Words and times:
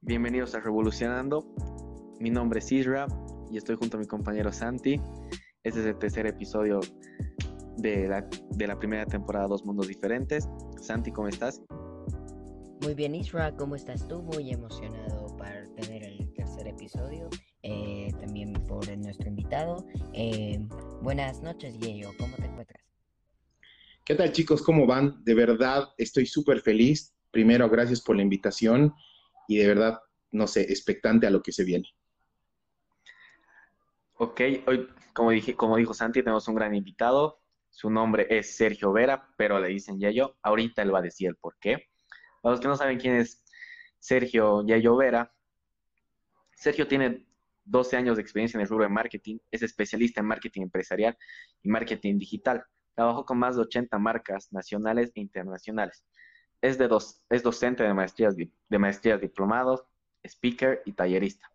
Bienvenidos 0.00 0.54
a 0.54 0.60
Revolucionando. 0.60 1.52
Mi 2.20 2.30
nombre 2.30 2.60
es 2.60 2.70
Isra 2.70 3.08
y 3.50 3.56
estoy 3.56 3.74
junto 3.74 3.96
a 3.96 4.00
mi 4.00 4.06
compañero 4.06 4.52
Santi. 4.52 5.00
Este 5.64 5.80
es 5.80 5.86
el 5.86 5.98
tercer 5.98 6.24
episodio 6.26 6.78
de 7.78 8.06
la, 8.06 8.26
de 8.52 8.66
la 8.68 8.78
primera 8.78 9.04
temporada 9.06 9.48
Dos 9.48 9.64
Mundos 9.64 9.88
Diferentes. 9.88 10.48
Santi, 10.80 11.10
¿cómo 11.10 11.26
estás? 11.26 11.60
Muy 12.80 12.94
bien, 12.94 13.16
Isra, 13.16 13.54
¿cómo 13.56 13.74
estás 13.74 14.06
tú? 14.06 14.22
Muy 14.22 14.52
emocionado 14.52 15.36
para 15.36 15.64
tener 15.74 16.04
el 16.04 16.32
tercer 16.32 16.68
episodio. 16.68 17.28
Eh, 17.64 18.12
también 18.20 18.52
por 18.52 18.88
nuestro 18.98 19.28
invitado. 19.28 19.84
Eh, 20.14 20.60
buenas 21.02 21.42
noches, 21.42 21.76
Yeyo, 21.80 22.10
¿cómo 22.18 22.36
te 22.36 22.44
encuentras? 22.44 22.84
¿Qué 24.04 24.14
tal 24.14 24.30
chicos? 24.30 24.62
¿Cómo 24.62 24.86
van? 24.86 25.22
De 25.24 25.34
verdad 25.34 25.88
estoy 25.98 26.24
súper 26.24 26.60
feliz. 26.60 27.12
Primero, 27.32 27.68
gracias 27.68 28.00
por 28.00 28.16
la 28.16 28.22
invitación 28.22 28.94
y 29.48 29.56
de 29.56 29.66
verdad, 29.66 30.00
no 30.30 30.46
sé, 30.46 30.60
expectante 30.60 31.26
a 31.26 31.30
lo 31.30 31.42
que 31.42 31.50
se 31.50 31.64
viene. 31.64 31.88
Ok, 34.14 34.40
hoy, 34.66 34.88
como, 35.12 35.30
dije, 35.30 35.56
como 35.56 35.76
dijo 35.76 35.94
Santi, 35.94 36.22
tenemos 36.22 36.46
un 36.46 36.54
gran 36.54 36.74
invitado. 36.74 37.40
Su 37.70 37.90
nombre 37.90 38.26
es 38.30 38.56
Sergio 38.56 38.92
Vera, 38.92 39.28
pero 39.36 39.58
le 39.58 39.68
dicen 39.68 39.98
Yayo. 39.98 40.36
Ahorita 40.42 40.82
él 40.82 40.94
va 40.94 40.98
a 40.98 41.02
decir 41.02 41.28
el 41.28 41.36
por 41.36 41.56
qué. 41.58 41.88
Para 42.42 42.52
los 42.52 42.60
que 42.60 42.68
no 42.68 42.76
saben 42.76 42.98
quién 42.98 43.16
es 43.16 43.42
Sergio 43.98 44.64
Yayo 44.66 44.96
Vera, 44.96 45.32
Sergio 46.54 46.86
tiene 46.86 47.26
12 47.64 47.96
años 47.96 48.16
de 48.16 48.22
experiencia 48.22 48.58
en 48.58 48.62
el 48.62 48.68
rubro 48.68 48.84
de 48.84 48.90
marketing, 48.90 49.38
es 49.50 49.62
especialista 49.62 50.20
en 50.20 50.26
marketing 50.26 50.62
empresarial 50.62 51.16
y 51.62 51.68
marketing 51.68 52.18
digital. 52.18 52.64
Trabajó 52.94 53.24
con 53.24 53.38
más 53.38 53.56
de 53.56 53.62
80 53.62 53.98
marcas 53.98 54.52
nacionales 54.52 55.12
e 55.14 55.20
internacionales. 55.20 56.04
Es, 56.60 56.78
de 56.78 56.88
dos, 56.88 57.22
es 57.30 57.42
docente 57.42 57.84
de 57.84 57.94
maestrías, 57.94 58.36
de 58.36 58.78
maestrías 58.78 59.20
diplomados, 59.20 59.84
speaker 60.24 60.82
y 60.84 60.92
tallerista. 60.92 61.50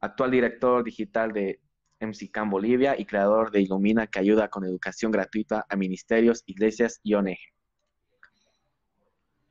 Actual 0.00 0.30
director 0.30 0.84
digital 0.84 1.32
de 1.32 1.60
MCCAM 2.00 2.50
Bolivia 2.50 2.98
y 2.98 3.04
creador 3.04 3.50
de 3.50 3.62
Ilumina 3.62 4.06
que 4.06 4.20
ayuda 4.20 4.48
con 4.48 4.64
educación 4.64 5.10
gratuita 5.10 5.66
a 5.68 5.76
ministerios, 5.76 6.42
iglesias 6.46 7.00
y 7.02 7.14
ONG. 7.14 7.38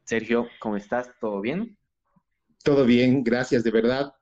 Sergio, 0.03 0.47
¿cómo 0.59 0.77
estás? 0.77 1.11
¿Todo 1.19 1.41
bien? 1.41 1.77
Todo 2.63 2.85
bien, 2.85 3.23
gracias, 3.23 3.63
de 3.63 3.71
verdad. 3.71 4.13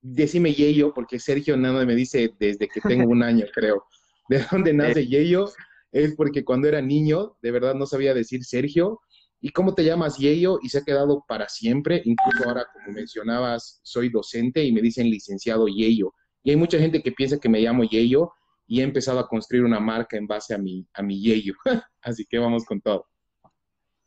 Decime 0.00 0.52
Yeyo, 0.52 0.94
porque 0.94 1.18
Sergio 1.18 1.56
nada 1.56 1.84
me 1.84 1.94
dice 1.94 2.30
desde 2.38 2.68
que 2.68 2.80
tengo 2.80 3.10
un 3.10 3.22
año, 3.22 3.46
creo. 3.54 3.84
¿De 4.28 4.44
dónde 4.50 4.72
nace 4.72 5.06
Yeyo? 5.06 5.46
es 5.94 6.14
porque 6.16 6.44
cuando 6.44 6.66
era 6.66 6.82
niño, 6.82 7.36
de 7.40 7.52
verdad 7.52 7.74
no 7.74 7.86
sabía 7.86 8.14
decir 8.14 8.44
Sergio. 8.44 9.00
¿Y 9.40 9.50
cómo 9.50 9.74
te 9.74 9.84
llamas 9.84 10.16
Yeyo? 10.18 10.58
Y 10.62 10.68
se 10.68 10.78
ha 10.78 10.84
quedado 10.84 11.24
para 11.28 11.48
siempre. 11.48 12.02
Incluso 12.04 12.48
ahora, 12.48 12.66
como 12.72 12.92
mencionabas, 12.92 13.80
soy 13.82 14.08
docente 14.08 14.64
y 14.64 14.72
me 14.72 14.80
dicen 14.80 15.10
licenciado 15.10 15.66
Yeyo. 15.66 16.12
Y 16.42 16.50
hay 16.50 16.56
mucha 16.56 16.78
gente 16.78 17.02
que 17.02 17.12
piensa 17.12 17.38
que 17.38 17.48
me 17.48 17.60
llamo 17.60 17.84
Yeyo 17.84 18.32
y 18.66 18.80
he 18.80 18.82
empezado 18.82 19.18
a 19.18 19.28
construir 19.28 19.64
una 19.64 19.80
marca 19.80 20.16
en 20.16 20.26
base 20.26 20.54
a 20.54 20.58
mi, 20.58 20.86
a 20.94 21.02
mi 21.02 21.20
Yeyo. 21.20 21.54
Así 22.02 22.24
que 22.24 22.38
vamos 22.38 22.64
con 22.64 22.80
todo. 22.80 23.06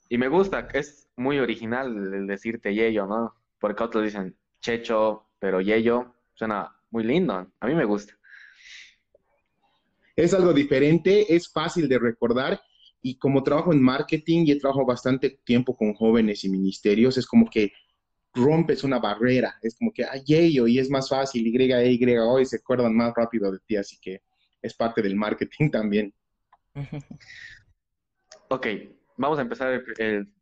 Y 0.09 0.17
me 0.17 0.27
gusta, 0.27 0.67
es 0.73 1.09
muy 1.15 1.39
original 1.39 2.13
el 2.13 2.27
decirte 2.27 2.73
Yeyo, 2.73 3.05
¿no? 3.05 3.33
Porque 3.59 3.83
otros 3.83 4.03
dicen 4.03 4.35
Checho, 4.61 5.27
pero 5.39 5.61
Yeyo 5.61 6.13
suena 6.33 6.75
muy 6.89 7.03
lindo. 7.03 7.33
A 7.59 7.67
mí 7.67 7.75
me 7.75 7.85
gusta 7.85 8.17
es 10.17 10.33
algo 10.33 10.51
diferente, 10.51 11.33
es 11.33 11.47
fácil 11.47 11.87
de 11.87 11.99
recordar 11.99 12.59
y 13.07 13.17
como 13.17 13.41
trabajo 13.41 13.71
en 13.71 13.81
marketing 13.81 14.45
y 14.45 14.51
he 14.51 14.59
trabajado 14.59 14.85
bastante 14.85 15.39
tiempo 15.45 15.75
con 15.75 15.93
jóvenes 15.93 16.43
y 16.43 16.49
ministerios, 16.49 17.17
es 17.17 17.25
como 17.25 17.49
que 17.49 17.71
rompes 18.33 18.83
una 18.83 18.99
barrera, 18.99 19.57
es 19.61 19.77
como 19.77 19.93
que, 19.93 20.03
ay, 20.03 20.23
ello, 20.27 20.67
y 20.67 20.77
es 20.77 20.89
más 20.89 21.07
fácil, 21.07 21.47
Y, 21.47 21.55
Y, 21.55 22.17
O, 22.17 22.43
se 22.43 22.57
acuerdan 22.57 22.93
más 22.93 23.13
rápido 23.15 23.49
de 23.49 23.59
ti, 23.65 23.77
así 23.77 23.97
que 24.01 24.21
es 24.61 24.73
parte 24.73 25.01
del 25.01 25.15
marketing 25.15 25.69
también. 25.71 26.13
Ok, 28.49 28.65
vamos 29.17 29.39
a 29.39 29.41
empezar 29.41 29.73
el, 29.73 29.83
el 29.97 30.33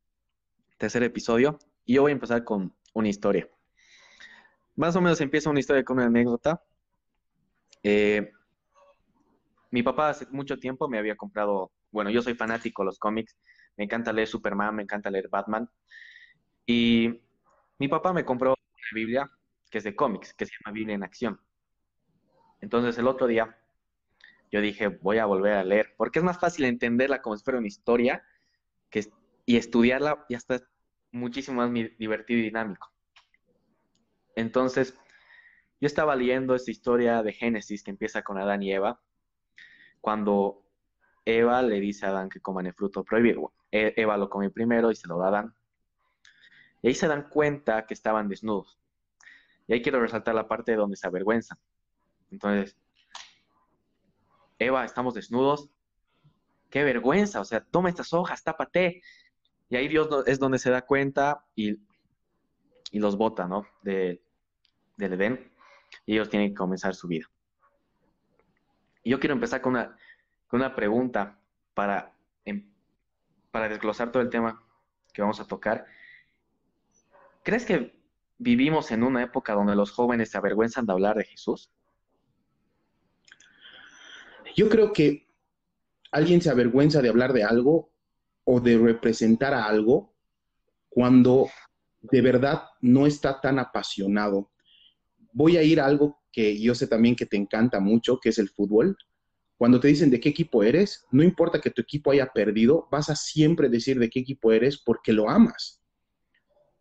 tercer 0.77 1.01
episodio 1.01 1.57
y 1.85 1.95
yo 1.95 2.03
voy 2.03 2.11
a 2.11 2.13
empezar 2.13 2.43
con 2.43 2.71
una 2.93 3.09
historia. 3.09 3.49
Más 4.75 4.95
o 4.95 5.01
menos 5.01 5.19
empieza 5.21 5.49
una 5.49 5.59
historia 5.59 5.83
con 5.83 5.97
una 5.97 6.05
anécdota. 6.05 6.61
Eh, 7.81 8.31
mi 9.75 9.83
papá 9.83 10.07
hace 10.07 10.25
mucho 10.31 10.57
tiempo 10.57 10.87
me 10.87 10.97
había 10.97 11.17
comprado, 11.17 11.69
bueno, 11.91 12.09
yo 12.09 12.21
soy 12.21 12.33
fanático 12.33 12.81
de 12.81 12.85
los 12.85 12.97
cómics, 12.97 13.35
me 13.75 13.83
encanta 13.83 14.13
leer 14.13 14.29
Superman, 14.29 14.73
me 14.73 14.83
encanta 14.83 15.09
leer 15.11 15.27
Batman. 15.27 15.69
Y 16.65 17.21
mi 17.77 17.89
papá 17.89 18.13
me 18.13 18.23
compró 18.23 18.51
una 18.51 18.87
Biblia 18.93 19.29
que 19.69 19.79
es 19.79 19.83
de 19.83 19.93
cómics, 19.93 20.33
que 20.33 20.45
se 20.45 20.53
llama 20.53 20.73
Biblia 20.73 20.95
en 20.95 21.03
Acción. 21.03 21.41
Entonces 22.61 22.97
el 22.97 23.05
otro 23.05 23.27
día 23.27 23.57
yo 24.49 24.61
dije, 24.61 24.87
voy 24.87 25.17
a 25.17 25.25
volver 25.25 25.55
a 25.55 25.65
leer, 25.65 25.93
porque 25.97 26.19
es 26.19 26.25
más 26.25 26.39
fácil 26.39 26.63
entenderla 26.63 27.21
como 27.21 27.35
si 27.35 27.43
fuera 27.43 27.59
una 27.59 27.67
historia 27.67 28.23
y 29.45 29.57
estudiarla 29.57 30.25
ya 30.29 30.37
está 30.37 30.61
muchísimo 31.11 31.57
más 31.57 31.73
divertido 31.99 32.39
y 32.39 32.43
dinámico. 32.43 32.93
Entonces, 34.37 34.97
yo 35.81 35.87
estaba 35.87 36.15
leyendo 36.15 36.55
esta 36.55 36.71
historia 36.71 37.21
de 37.23 37.33
Génesis 37.33 37.83
que 37.83 37.91
empieza 37.91 38.21
con 38.21 38.37
Adán 38.37 38.63
y 38.63 38.71
Eva, 38.71 39.01
cuando 40.05 40.61
Eva 41.25 41.63
le 41.63 41.79
dice 41.79 42.05
a 42.05 42.09
Adán 42.09 42.29
que 42.29 42.39
coman 42.39 42.67
el 42.67 42.75
fruto 42.75 43.03
prohibido. 43.03 43.53
E, 43.71 43.91
Eva 43.97 44.17
lo 44.17 44.29
come 44.29 44.51
primero 44.51 44.91
y 44.91 44.95
se 44.95 45.07
lo 45.07 45.17
da 45.17 45.25
a 45.25 45.27
Adán. 45.29 45.55
Y 46.83 46.89
ahí 46.89 46.93
se 46.93 47.07
dan 47.07 47.27
cuenta 47.27 47.87
que 47.87 47.95
estaban 47.95 48.29
desnudos. 48.29 48.79
Y 49.65 49.73
ahí 49.73 49.81
quiero 49.81 49.99
resaltar 49.99 50.35
la 50.35 50.47
parte 50.47 50.75
donde 50.75 50.95
se 50.95 51.07
avergüenzan. 51.07 51.57
Entonces, 52.29 52.77
Eva, 54.59 54.85
estamos 54.85 55.15
desnudos. 55.15 55.71
Qué 56.69 56.83
vergüenza, 56.83 57.41
o 57.41 57.45
sea, 57.45 57.61
toma 57.61 57.89
estas 57.89 58.13
hojas, 58.13 58.43
tápate. 58.43 59.01
Y 59.69 59.75
ahí 59.75 59.87
Dios 59.87 60.07
es 60.27 60.37
donde 60.37 60.59
se 60.59 60.69
da 60.69 60.83
cuenta 60.83 61.47
y, 61.55 61.79
los 62.91 63.17
bota, 63.17 63.47
¿no? 63.47 63.65
del 63.81 64.21
Edén. 64.97 65.51
Y 66.05 66.13
ellos 66.13 66.29
tienen 66.29 66.49
que 66.49 66.55
comenzar 66.55 66.93
su 66.93 67.07
vida. 67.07 67.25
Y 69.05 69.11
yo 69.11 69.19
quiero 69.19 69.35
empezar 69.35 69.61
con 69.61 69.73
una, 69.73 69.95
con 70.47 70.61
una 70.61 70.75
pregunta 70.75 71.39
para, 71.75 72.17
em, 72.43 72.67
para 73.51 73.69
desglosar 73.69 74.11
todo 74.11 74.23
el 74.23 74.31
tema 74.31 74.63
que 75.13 75.21
vamos 75.21 75.39
a 75.39 75.45
tocar. 75.45 75.85
¿Crees 77.43 77.65
que 77.65 77.95
vivimos 78.39 78.89
en 78.89 79.03
una 79.03 79.21
época 79.21 79.53
donde 79.53 79.75
los 79.75 79.91
jóvenes 79.91 80.31
se 80.31 80.39
avergüenzan 80.39 80.87
de 80.87 80.93
hablar 80.93 81.17
de 81.17 81.25
Jesús? 81.25 81.71
Yo 84.55 84.69
creo 84.69 84.91
que 84.91 85.29
alguien 86.11 86.41
se 86.41 86.49
avergüenza 86.49 86.99
de 87.03 87.09
hablar 87.09 87.31
de 87.31 87.43
algo 87.43 87.91
o 88.43 88.59
de 88.59 88.75
representar 88.75 89.53
a 89.53 89.65
algo 89.65 90.15
cuando 90.89 91.47
de 92.01 92.21
verdad 92.21 92.63
no 92.81 93.05
está 93.05 93.39
tan 93.39 93.59
apasionado. 93.59 94.49
Voy 95.31 95.57
a 95.57 95.61
ir 95.61 95.79
a 95.79 95.85
algo 95.85 96.24
que 96.35 96.59
yo 96.59 96.75
sé 96.75 96.87
también 96.87 97.15
que 97.15 97.25
te 97.25 97.37
encanta 97.37 97.79
mucho, 97.79 98.19
que 98.19 98.27
es 98.27 98.37
el 98.39 98.49
fútbol. 98.49 98.97
Cuando 99.57 99.79
te 99.79 99.87
dicen 99.87 100.11
de 100.11 100.19
qué 100.19 100.27
equipo 100.27 100.63
eres, 100.63 101.05
no 101.11 101.23
importa 101.23 101.61
que 101.61 101.71
tu 101.71 101.81
equipo 101.81 102.11
haya 102.11 102.27
perdido, 102.33 102.89
vas 102.91 103.09
a 103.09 103.15
siempre 103.15 103.69
decir 103.69 103.97
de 103.99 104.09
qué 104.09 104.19
equipo 104.19 104.51
eres 104.51 104.77
porque 104.77 105.13
lo 105.13 105.29
amas. 105.29 105.81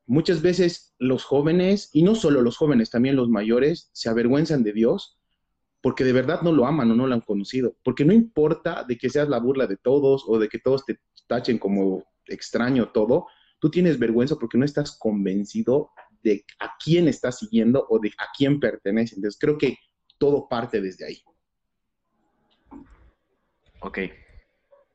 Muchas 0.07 0.43
veces 0.43 0.93
los 0.99 1.23
jóvenes, 1.23 1.89
y 1.93 2.03
no 2.03 2.17
solo 2.17 2.43
los 2.43 2.57
jóvenes, 2.57 2.91
también 2.91 3.15
los 3.15 3.29
mayores, 3.29 3.91
se 3.93 4.09
avergüenzan 4.09 4.65
de 4.65 4.73
Dios 4.73 5.21
porque 5.81 6.03
de 6.03 6.13
verdad 6.13 6.41
no 6.43 6.51
lo 6.51 6.67
aman 6.67 6.91
o 6.91 6.97
no 6.97 7.07
lo 7.07 7.15
han 7.15 7.21
conocido. 7.21 7.77
Porque 7.85 8.05
no 8.05 8.13
importa 8.13 8.85
de 8.89 8.99
que 8.99 9.09
seas 9.09 9.29
la 9.29 9.39
burla 9.39 9.69
de 9.69 9.77
todos 9.77 10.25
o 10.27 10.41
de 10.41 10.49
que 10.49 10.59
todos 10.59 10.85
te 10.85 10.99
tachen 11.29 11.59
como 11.59 12.03
extraño 12.27 12.89
todo, 12.89 13.27
tú 13.61 13.71
tienes 13.71 14.01
vergüenza 14.01 14.35
porque 14.37 14.59
no 14.59 14.65
estás 14.65 14.99
convencido 14.99 15.91
de 16.25 16.45
a 16.59 16.73
quién 16.83 17.07
estás 17.07 17.39
siguiendo 17.39 17.87
o 17.89 18.01
de 18.01 18.09
a 18.19 18.27
quién 18.37 18.59
pertenece. 18.59 19.15
Entonces 19.15 19.39
creo 19.39 19.57
que 19.57 19.77
todo 20.19 20.49
parte 20.49 20.81
desde 20.81 21.07
ahí. 21.07 21.23
Ok. 23.81 23.99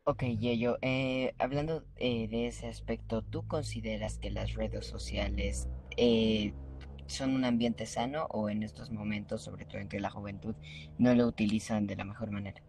Ok, 0.05 0.23
Yeyo, 0.23 0.77
eh, 0.81 1.35
hablando 1.37 1.85
eh, 1.97 2.27
de 2.27 2.47
ese 2.47 2.67
aspecto, 2.67 3.21
¿tú 3.21 3.47
consideras 3.47 4.17
que 4.17 4.31
las 4.31 4.55
redes 4.55 4.87
sociales 4.87 5.67
eh, 5.97 6.53
son 7.05 7.35
un 7.35 7.45
ambiente 7.45 7.85
sano 7.85 8.25
o 8.31 8.49
en 8.49 8.63
estos 8.63 8.89
momentos, 8.89 9.43
sobre 9.43 9.65
todo 9.65 9.77
entre 9.77 9.99
la 9.99 10.09
juventud, 10.09 10.55
no 10.97 11.13
lo 11.13 11.27
utilizan 11.27 11.85
de 11.85 11.95
la 11.95 12.05
mejor 12.05 12.31
manera? 12.31 12.63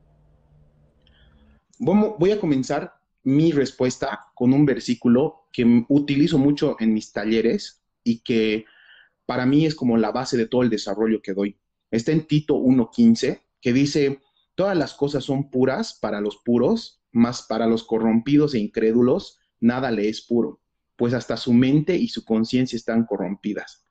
Voy 1.79 2.31
a 2.31 2.39
comenzar 2.39 2.93
mi 3.23 3.53
respuesta 3.53 4.27
con 4.35 4.53
un 4.53 4.67
versículo 4.67 5.49
que 5.51 5.85
utilizo 5.89 6.37
mucho 6.37 6.77
en 6.79 6.93
mis 6.93 7.11
talleres 7.11 7.80
y 8.05 8.21
que 8.21 8.65
para 9.27 9.47
mí 9.47 9.67
es 9.67 9.75
como 9.75 9.97
la 9.97 10.11
base 10.11 10.37
de 10.37 10.47
todo 10.47 10.63
el 10.63 10.71
desarrollo 10.71 11.23
que 11.23 11.35
doy. 11.35 11.59
Está 11.91 12.13
en 12.13 12.27
Tito 12.27 12.57
1.15, 12.57 13.43
que 13.61 13.73
dice, 13.73 14.21
todas 14.55 14.77
las 14.77 14.95
cosas 14.95 15.25
son 15.25 15.51
puras 15.51 15.99
para 16.01 16.21
los 16.21 16.39
puros, 16.39 17.03
mas 17.13 17.43
para 17.43 17.67
los 17.67 17.85
corrompidos 17.85 18.55
e 18.55 18.59
incrédulos 18.59 19.39
nada 19.61 19.91
le 19.91 20.09
es 20.09 20.23
puro, 20.23 20.61
pues 20.97 21.15
hasta 21.15 21.37
su 21.37 21.53
mente 21.53 21.95
y 21.97 22.09
su 22.09 22.25
conciencia 22.25 22.77
están 22.77 23.05
corrompidas. 23.05 23.87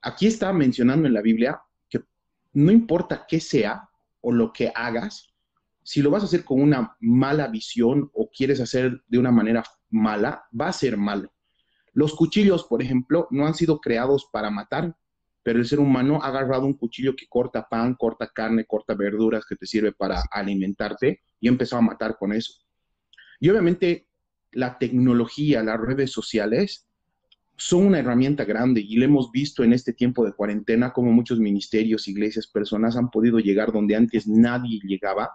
aquí 0.00 0.26
está 0.26 0.52
mencionando 0.52 1.06
en 1.06 1.14
la 1.14 1.22
Biblia 1.22 1.60
que 1.88 2.02
no 2.54 2.72
importa 2.72 3.26
qué 3.28 3.38
sea 3.38 3.88
o 4.20 4.32
lo 4.32 4.52
que 4.52 4.72
hagas, 4.74 5.32
si 5.84 6.00
lo 6.02 6.10
vas 6.10 6.22
a 6.22 6.26
hacer 6.26 6.44
con 6.44 6.60
una 6.60 6.96
mala 7.00 7.48
visión 7.48 8.10
o 8.14 8.30
quieres 8.30 8.60
hacer 8.60 9.02
de 9.06 9.18
una 9.18 9.30
manera 9.30 9.64
mala, 9.90 10.44
va 10.58 10.68
a 10.68 10.72
ser 10.72 10.96
malo. 10.96 11.32
Los 11.92 12.14
cuchillos, 12.14 12.64
por 12.64 12.82
ejemplo, 12.82 13.28
no 13.30 13.46
han 13.46 13.54
sido 13.54 13.80
creados 13.80 14.28
para 14.32 14.50
matar, 14.50 14.96
pero 15.42 15.58
el 15.58 15.66
ser 15.66 15.80
humano 15.80 16.20
ha 16.22 16.28
agarrado 16.28 16.66
un 16.66 16.74
cuchillo 16.74 17.14
que 17.16 17.26
corta 17.28 17.68
pan, 17.68 17.94
corta 17.94 18.28
carne, 18.28 18.64
corta 18.64 18.94
verduras, 18.94 19.44
que 19.44 19.56
te 19.56 19.66
sirve 19.66 19.92
para 19.92 20.22
alimentarte 20.30 21.20
y 21.40 21.48
ha 21.48 21.50
empezado 21.50 21.80
a 21.80 21.86
matar 21.86 22.16
con 22.16 22.32
eso. 22.32 22.54
Y 23.40 23.50
obviamente 23.50 24.06
la 24.52 24.78
tecnología, 24.78 25.62
las 25.62 25.80
redes 25.80 26.12
sociales 26.12 26.86
son 27.56 27.86
una 27.86 27.98
herramienta 27.98 28.44
grande 28.44 28.80
y 28.80 28.96
lo 28.96 29.04
hemos 29.04 29.30
visto 29.30 29.62
en 29.62 29.72
este 29.72 29.92
tiempo 29.92 30.24
de 30.24 30.32
cuarentena 30.32 30.92
como 30.92 31.12
muchos 31.12 31.38
ministerios, 31.38 32.08
iglesias, 32.08 32.46
personas 32.46 32.96
han 32.96 33.10
podido 33.10 33.38
llegar 33.38 33.72
donde 33.72 33.96
antes 33.96 34.26
nadie 34.26 34.80
llegaba. 34.82 35.30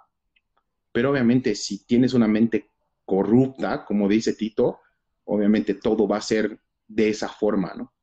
Pero 0.92 1.12
obviamente 1.12 1.56
si 1.56 1.86
tienes 1.86 2.14
una 2.14 2.28
mente 2.28 2.72
corrupta, 3.06 3.86
como 3.86 4.10
dice 4.10 4.34
Tito, 4.34 4.80
obviamente 5.28 5.74
todo 5.74 6.08
va 6.08 6.18
a 6.18 6.22
ser 6.22 6.60
de 6.88 7.10
esa 7.10 7.30
forma, 7.30 7.74
¿no? 7.76 7.94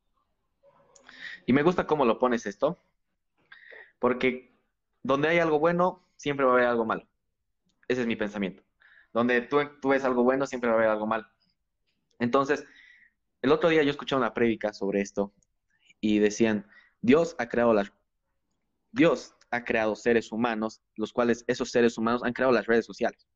Y 1.45 1.53
me 1.53 1.63
gusta 1.63 1.85
cómo 1.85 2.05
lo 2.05 2.17
pones 2.17 2.45
esto, 2.45 2.79
porque 3.99 4.57
donde 5.03 5.27
hay 5.27 5.39
algo 5.39 5.59
bueno, 5.59 6.07
siempre 6.15 6.45
va 6.45 6.53
a 6.53 6.55
haber 6.55 6.67
algo 6.67 6.85
malo. 6.85 7.07
Ese 7.87 8.01
es 8.01 8.07
mi 8.07 8.15
pensamiento. 8.15 8.63
Donde 9.13 9.41
tú, 9.41 9.59
tú 9.81 9.89
ves 9.89 10.03
algo 10.03 10.23
bueno, 10.23 10.47
siempre 10.47 10.69
va 10.69 10.75
a 10.75 10.79
haber 10.79 10.89
algo 10.89 11.05
malo. 11.05 11.27
Entonces, 12.19 12.65
el 13.41 13.51
otro 13.51 13.69
día 13.69 13.83
yo 13.83 13.91
escuché 13.91 14.15
una 14.15 14.33
prédica 14.33 14.73
sobre 14.73 15.01
esto 15.01 15.33
y 16.01 16.19
decían, 16.19 16.67
Dios 17.01 17.35
ha 17.37 17.47
creado 17.47 17.73
las 17.73 17.91
Dios 18.91 19.35
ha 19.51 19.63
creado 19.63 19.95
seres 19.95 20.31
humanos, 20.31 20.81
los 20.95 21.11
cuales 21.11 21.43
esos 21.47 21.69
seres 21.69 21.97
humanos 21.97 22.23
han 22.23 22.33
creado 22.33 22.53
las 22.53 22.65
redes 22.65 22.85
sociales. 22.85 23.27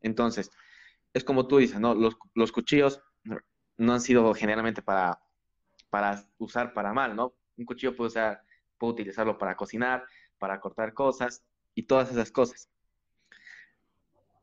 Entonces, 0.00 0.50
es 1.12 1.24
como 1.24 1.46
tú 1.46 1.58
dices, 1.58 1.80
¿no? 1.80 1.94
Los, 1.94 2.16
los 2.34 2.52
cuchillos 2.52 3.02
no 3.76 3.92
han 3.92 4.00
sido 4.00 4.34
generalmente 4.34 4.82
para 4.82 5.20
para 5.90 6.24
usar 6.38 6.72
para 6.72 6.92
mal, 6.92 7.16
¿no? 7.16 7.34
Un 7.56 7.64
cuchillo 7.64 7.96
puede, 7.96 8.08
usar, 8.08 8.42
puede 8.78 8.92
utilizarlo 8.92 9.38
para 9.38 9.56
cocinar, 9.56 10.04
para 10.38 10.60
cortar 10.60 10.94
cosas 10.94 11.44
y 11.74 11.84
todas 11.84 12.10
esas 12.10 12.30
cosas. 12.30 12.70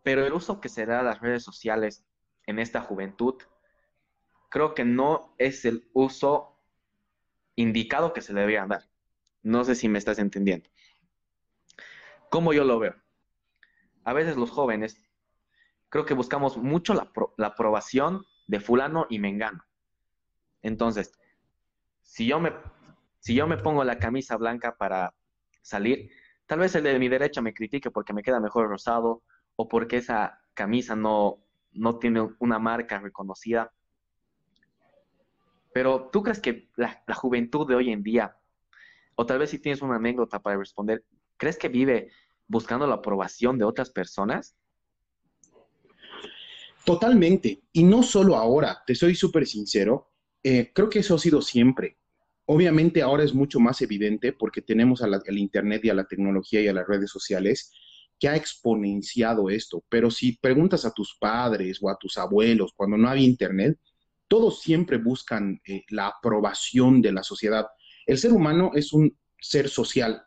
Pero 0.03 0.25
el 0.25 0.33
uso 0.33 0.59
que 0.59 0.69
se 0.69 0.85
da 0.85 0.99
a 0.99 1.03
las 1.03 1.21
redes 1.21 1.43
sociales 1.43 2.05
en 2.45 2.59
esta 2.59 2.81
juventud, 2.81 3.35
creo 4.49 4.73
que 4.73 4.85
no 4.85 5.35
es 5.37 5.65
el 5.65 5.89
uso 5.93 6.59
indicado 7.55 8.13
que 8.13 8.21
se 8.21 8.33
le 8.33 8.41
debería 8.41 8.65
dar. 8.65 8.89
No 9.41 9.63
sé 9.63 9.75
si 9.75 9.89
me 9.89 9.99
estás 9.99 10.19
entendiendo. 10.19 10.69
¿Cómo 12.29 12.53
yo 12.53 12.63
lo 12.63 12.79
veo? 12.79 12.95
A 14.03 14.13
veces 14.13 14.35
los 14.35 14.51
jóvenes 14.51 15.01
creo 15.95 16.05
que 16.05 16.13
buscamos 16.13 16.57
mucho 16.57 16.93
la, 16.93 17.09
la 17.37 17.47
aprobación 17.47 18.25
de 18.47 18.59
fulano 18.59 19.07
y 19.09 19.17
mengano. 19.17 19.63
Entonces, 20.61 21.13
si 22.01 22.27
yo 22.27 22.37
me, 22.37 22.51
si 23.19 23.33
yo 23.33 23.47
me 23.47 23.55
pongo 23.55 23.81
la 23.85 23.97
camisa 23.97 24.35
blanca 24.35 24.75
para 24.75 25.13
salir, 25.61 26.11
tal 26.47 26.59
vez 26.59 26.75
el 26.75 26.83
de 26.83 26.99
mi 26.99 27.07
derecha 27.07 27.41
me 27.41 27.53
critique 27.53 27.91
porque 27.91 28.11
me 28.11 28.23
queda 28.23 28.41
mejor 28.41 28.67
rosado 28.67 29.23
o 29.55 29.69
porque 29.69 29.95
esa 29.95 30.37
camisa 30.53 30.97
no, 30.97 31.37
no 31.71 31.97
tiene 31.97 32.27
una 32.39 32.59
marca 32.59 32.99
reconocida. 32.99 33.71
Pero 35.73 36.09
tú 36.11 36.23
crees 36.23 36.41
que 36.41 36.71
la, 36.75 37.01
la, 37.07 37.15
juventud 37.15 37.65
de 37.65 37.75
hoy 37.75 37.93
en 37.93 38.03
día, 38.03 38.37
o 39.15 39.25
tal 39.25 39.39
vez 39.39 39.49
si 39.51 39.59
tienes 39.59 39.81
una 39.81 39.95
anécdota 39.95 40.41
para 40.41 40.57
responder, 40.57 41.05
¿crees 41.37 41.57
que 41.57 41.69
vive 41.69 42.11
buscando 42.47 42.85
la 42.85 42.95
aprobación 42.95 43.57
de 43.57 43.63
otras 43.63 43.91
personas? 43.91 44.57
Totalmente. 46.85 47.63
Y 47.73 47.83
no 47.83 48.03
solo 48.03 48.35
ahora, 48.35 48.83
te 48.85 48.95
soy 48.95 49.15
súper 49.15 49.47
sincero, 49.47 50.11
eh, 50.43 50.71
creo 50.73 50.89
que 50.89 50.99
eso 50.99 51.15
ha 51.15 51.19
sido 51.19 51.41
siempre. 51.41 51.97
Obviamente 52.45 53.01
ahora 53.01 53.23
es 53.23 53.33
mucho 53.33 53.59
más 53.59 53.81
evidente 53.81 54.31
porque 54.33 54.61
tenemos 54.61 55.01
al 55.01 55.37
Internet 55.37 55.83
y 55.83 55.89
a 55.89 55.95
la 55.95 56.05
tecnología 56.05 56.61
y 56.61 56.67
a 56.67 56.73
las 56.73 56.87
redes 56.87 57.09
sociales 57.09 57.71
que 58.19 58.29
ha 58.29 58.35
exponenciado 58.35 59.49
esto. 59.49 59.83
Pero 59.89 60.11
si 60.11 60.37
preguntas 60.37 60.85
a 60.85 60.93
tus 60.93 61.17
padres 61.19 61.79
o 61.81 61.89
a 61.89 61.97
tus 61.97 62.17
abuelos 62.17 62.71
cuando 62.75 62.97
no 62.97 63.09
había 63.09 63.25
Internet, 63.25 63.79
todos 64.27 64.61
siempre 64.61 64.97
buscan 64.97 65.59
eh, 65.65 65.83
la 65.89 66.07
aprobación 66.07 67.01
de 67.01 67.11
la 67.11 67.23
sociedad. 67.23 67.65
El 68.05 68.19
ser 68.19 68.31
humano 68.31 68.71
es 68.75 68.93
un 68.93 69.17
ser 69.39 69.69
social 69.69 70.23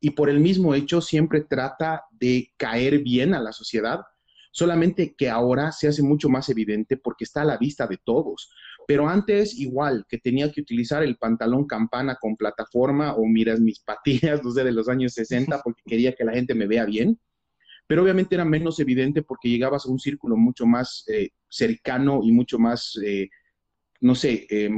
y 0.00 0.10
por 0.10 0.30
el 0.30 0.40
mismo 0.40 0.74
hecho 0.74 1.00
siempre 1.00 1.42
trata 1.42 2.04
de 2.10 2.52
caer 2.56 3.00
bien 3.00 3.34
a 3.34 3.40
la 3.40 3.52
sociedad, 3.52 4.00
solamente 4.50 5.14
que 5.16 5.28
ahora 5.28 5.72
se 5.72 5.88
hace 5.88 6.02
mucho 6.02 6.28
más 6.28 6.48
evidente 6.48 6.96
porque 6.96 7.24
está 7.24 7.42
a 7.42 7.46
la 7.46 7.56
vista 7.56 7.86
de 7.86 7.98
todos. 8.02 8.50
Pero 8.86 9.08
antes 9.08 9.56
igual, 9.58 10.04
que 10.08 10.18
tenía 10.18 10.50
que 10.50 10.60
utilizar 10.60 11.02
el 11.02 11.16
pantalón 11.16 11.66
campana 11.66 12.16
con 12.20 12.36
plataforma 12.36 13.14
o 13.14 13.24
miras 13.26 13.60
mis 13.60 13.80
patillas, 13.80 14.42
no 14.44 14.50
sé, 14.50 14.64
de 14.64 14.72
los 14.72 14.88
años 14.88 15.12
60 15.14 15.60
porque 15.64 15.82
quería 15.86 16.14
que 16.14 16.24
la 16.24 16.32
gente 16.32 16.54
me 16.54 16.66
vea 16.66 16.84
bien. 16.84 17.18
Pero 17.86 18.02
obviamente 18.02 18.36
era 18.36 18.44
menos 18.44 18.78
evidente 18.78 19.22
porque 19.22 19.48
llegabas 19.48 19.86
a 19.86 19.90
un 19.90 19.98
círculo 19.98 20.36
mucho 20.36 20.64
más 20.64 21.04
eh, 21.08 21.30
cercano 21.48 22.20
y 22.22 22.30
mucho 22.30 22.58
más, 22.58 22.96
eh, 23.04 23.28
no 24.00 24.14
sé, 24.14 24.46
eh, 24.48 24.70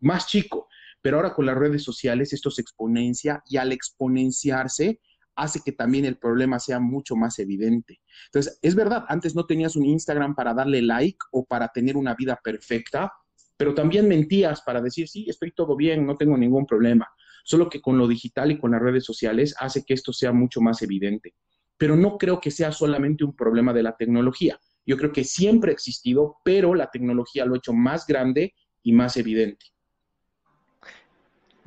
más 0.00 0.26
chico. 0.26 0.68
Pero 1.00 1.16
ahora 1.16 1.32
con 1.32 1.46
las 1.46 1.56
redes 1.56 1.82
sociales 1.82 2.32
esto 2.32 2.50
se 2.50 2.60
exponencia 2.60 3.42
y 3.48 3.56
al 3.56 3.72
exponenciarse 3.72 5.00
hace 5.38 5.60
que 5.64 5.72
también 5.72 6.04
el 6.04 6.18
problema 6.18 6.58
sea 6.58 6.80
mucho 6.80 7.16
más 7.16 7.38
evidente. 7.38 8.00
Entonces, 8.26 8.58
es 8.60 8.74
verdad, 8.74 9.04
antes 9.08 9.34
no 9.34 9.46
tenías 9.46 9.76
un 9.76 9.86
Instagram 9.86 10.34
para 10.34 10.52
darle 10.52 10.82
like 10.82 11.18
o 11.30 11.44
para 11.44 11.68
tener 11.68 11.96
una 11.96 12.14
vida 12.14 12.38
perfecta, 12.42 13.12
pero 13.56 13.72
también 13.72 14.08
mentías 14.08 14.62
para 14.62 14.80
decir, 14.80 15.08
sí, 15.08 15.26
estoy 15.28 15.52
todo 15.52 15.76
bien, 15.76 16.04
no 16.04 16.16
tengo 16.16 16.36
ningún 16.36 16.66
problema. 16.66 17.08
Solo 17.44 17.70
que 17.70 17.80
con 17.80 17.96
lo 17.96 18.08
digital 18.08 18.50
y 18.50 18.58
con 18.58 18.72
las 18.72 18.82
redes 18.82 19.04
sociales 19.04 19.54
hace 19.58 19.84
que 19.84 19.94
esto 19.94 20.12
sea 20.12 20.32
mucho 20.32 20.60
más 20.60 20.82
evidente. 20.82 21.34
Pero 21.76 21.96
no 21.96 22.18
creo 22.18 22.40
que 22.40 22.50
sea 22.50 22.72
solamente 22.72 23.24
un 23.24 23.34
problema 23.34 23.72
de 23.72 23.84
la 23.84 23.96
tecnología. 23.96 24.58
Yo 24.84 24.96
creo 24.96 25.12
que 25.12 25.24
siempre 25.24 25.70
ha 25.70 25.74
existido, 25.74 26.36
pero 26.44 26.74
la 26.74 26.90
tecnología 26.90 27.44
lo 27.44 27.54
ha 27.54 27.58
hecho 27.58 27.72
más 27.72 28.06
grande 28.06 28.54
y 28.82 28.92
más 28.92 29.16
evidente. 29.16 29.66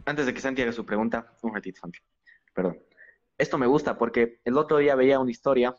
Antes 0.06 0.25
de 0.25 0.33
que 0.33 0.41
Santi 0.41 0.62
haga 0.62 0.71
su 0.71 0.85
pregunta, 0.85 1.38
un 1.41 1.53
ratito, 1.53 1.80
Santi. 1.80 1.99
Perdón. 2.54 2.78
Esto 3.42 3.57
me 3.57 3.66
gusta 3.66 3.98
porque 3.98 4.40
el 4.45 4.56
otro 4.56 4.78
día 4.78 4.94
veía 4.94 5.19
una 5.19 5.31
historia 5.31 5.76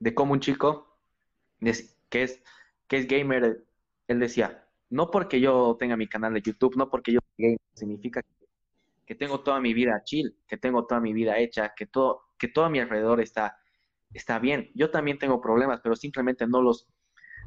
de 0.00 0.14
cómo 0.14 0.32
un 0.32 0.40
chico 0.40 0.98
que 1.60 1.70
es, 2.24 2.42
que 2.88 2.96
es 2.96 3.06
gamer, 3.06 3.64
él 4.08 4.18
decía, 4.18 4.66
no 4.90 5.08
porque 5.08 5.38
yo 5.38 5.76
tenga 5.78 5.96
mi 5.96 6.08
canal 6.08 6.34
de 6.34 6.42
YouTube, 6.42 6.74
no 6.76 6.90
porque 6.90 7.12
yo 7.12 7.20
significa 7.72 8.20
que 9.06 9.14
tengo 9.14 9.44
toda 9.44 9.60
mi 9.60 9.74
vida 9.74 10.02
chill, 10.02 10.36
que 10.48 10.56
tengo 10.56 10.84
toda 10.84 11.00
mi 11.00 11.12
vida 11.12 11.38
hecha, 11.38 11.72
que 11.72 11.86
todo, 11.86 12.22
que 12.36 12.48
todo 12.48 12.64
a 12.64 12.68
mi 12.68 12.80
alrededor 12.80 13.20
está, 13.20 13.56
está 14.12 14.40
bien. 14.40 14.72
Yo 14.74 14.90
también 14.90 15.20
tengo 15.20 15.40
problemas, 15.40 15.78
pero 15.84 15.94
simplemente 15.94 16.48
no 16.48 16.62
los, 16.62 16.88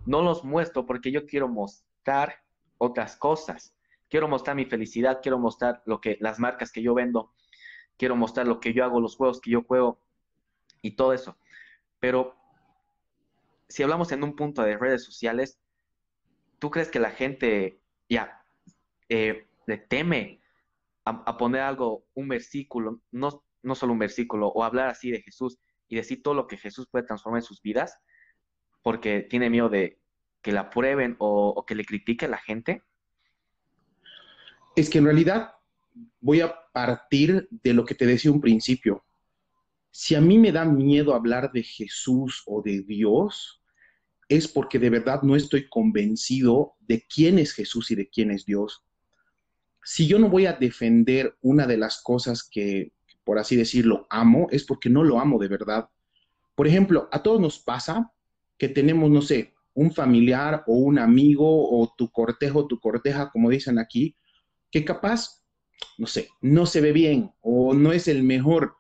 no 0.06 0.22
los 0.22 0.46
muestro 0.46 0.86
porque 0.86 1.12
yo 1.12 1.26
quiero 1.26 1.50
mostrar 1.50 2.38
otras 2.78 3.18
cosas. 3.18 3.76
Quiero 4.08 4.30
mostrar 4.30 4.56
mi 4.56 4.64
felicidad, 4.64 5.20
quiero 5.22 5.40
mostrar 5.40 5.84
lo 5.86 6.00
que, 6.00 6.18
las 6.22 6.40
marcas 6.40 6.72
que 6.72 6.82
yo 6.82 6.94
vendo, 6.94 7.34
quiero 7.98 8.16
mostrar 8.16 8.48
lo 8.48 8.60
que 8.60 8.74
yo 8.74 8.84
hago, 8.84 9.00
los 9.00 9.16
juegos 9.16 9.42
que 9.42 9.52
yo 9.52 9.64
juego 9.64 10.00
y 10.82 10.92
todo 10.92 11.14
eso. 11.14 11.38
Pero 12.00 12.36
si 13.68 13.84
hablamos 13.84 14.12
en 14.12 14.24
un 14.24 14.36
punto 14.36 14.62
de 14.64 14.78
redes 14.78 15.04
sociales, 15.04 15.60
¿tú 16.60 16.70
crees 16.70 16.90
que 16.90 17.00
la 17.00 17.12
gente 17.12 17.80
ya 18.10 18.44
eh, 19.10 19.48
le 19.66 19.78
teme 19.78 20.42
a, 21.06 21.38
poner 21.38 21.62
algo, 21.62 22.06
un 22.16 22.28
versículo, 22.28 23.00
no, 23.12 23.44
no 23.62 23.76
solo 23.76 23.94
un 23.94 24.00
versículo, 24.00 24.48
o 24.48 24.64
hablar 24.64 24.90
así 24.90 25.12
de 25.12 25.22
Jesús 25.22 25.60
y 25.88 25.96
decir 25.98 26.24
todo 26.24 26.34
lo 26.34 26.48
que 26.48 26.58
Jesús 26.58 26.88
puede 26.90 27.06
transformar 27.06 27.42
en 27.42 27.46
sus 27.46 27.62
vidas, 27.62 28.00
porque 28.82 29.22
tiene 29.22 29.52
miedo 29.52 29.70
de 29.70 30.00
que 30.42 30.52
la 30.52 30.72
prueben 30.72 31.16
o, 31.20 31.50
o 31.50 31.66
que 31.66 31.76
le 31.76 31.86
critique 31.86 32.28
la 32.28 32.40
gente? 32.40 32.82
Es 34.76 34.90
que 34.90 34.98
en 34.98 35.06
realidad 35.06 35.56
voy 36.20 36.42
a 36.42 36.54
partir 36.74 37.48
de 37.50 37.74
lo 37.74 37.86
que 37.86 37.96
te 37.96 38.06
decía 38.06 38.32
un 38.32 38.42
principio. 38.42 39.04
Si 39.92 40.16
a 40.16 40.22
mí 40.22 40.38
me 40.38 40.52
da 40.52 40.66
miedo 40.66 41.14
hablar 41.14 41.52
de 41.52 41.64
Jesús 41.64 42.44
o 42.46 42.62
de 42.62 42.82
Dios, 42.82 43.62
es 44.28 44.48
porque 44.48 44.80
de 44.80 44.90
verdad 44.90 45.22
no 45.22 45.36
estoy 45.36 45.70
convencido 45.70 46.74
de 46.80 47.06
quién 47.08 47.40
es 47.40 47.54
Jesús 47.54 47.92
y 47.92 47.96
de 47.96 48.10
quién 48.10 48.32
es 48.32 48.46
Dios. 48.46 48.84
Si 49.84 50.08
yo 50.08 50.20
no 50.20 50.30
voy 50.30 50.48
a 50.48 50.54
defender 50.54 51.38
una 51.42 51.68
de 51.68 51.78
las 51.78 52.02
cosas 52.02 52.44
que, 52.44 52.92
por 53.24 53.38
así 53.38 53.56
decirlo, 53.56 54.08
amo, 54.10 54.48
es 54.52 54.64
porque 54.64 54.90
no 54.90 55.04
lo 55.04 55.20
amo 55.20 55.38
de 55.38 55.48
verdad. 55.48 55.90
Por 56.56 56.68
ejemplo, 56.68 57.08
a 57.12 57.22
todos 57.22 57.40
nos 57.40 57.60
pasa 57.60 58.12
que 58.58 58.68
tenemos, 58.68 59.12
no 59.12 59.22
sé, 59.22 59.54
un 59.74 59.92
familiar 59.92 60.64
o 60.68 60.74
un 60.74 60.98
amigo 60.98 61.70
o 61.70 61.94
tu 61.96 62.10
cortejo, 62.10 62.66
tu 62.66 62.80
corteja, 62.80 63.30
como 63.30 63.50
dicen 63.50 63.78
aquí, 63.78 64.16
que 64.72 64.84
capaz 64.84 65.45
no 65.98 66.08
sé, 66.08 66.30
no 66.42 66.66
se 66.66 66.82
ve 66.82 66.92
bien 66.92 67.32
o 67.42 67.74
no 67.74 67.92
es 67.92 68.08
el 68.08 68.24
mejor, 68.24 68.76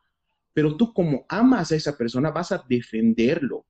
pero 0.54 0.78
tú 0.78 0.94
como 0.94 1.26
amas 1.30 1.72
a 1.72 1.76
esa 1.76 1.98
persona 1.98 2.32
vas 2.32 2.52
a 2.52 2.64
defenderlo. 2.68 3.66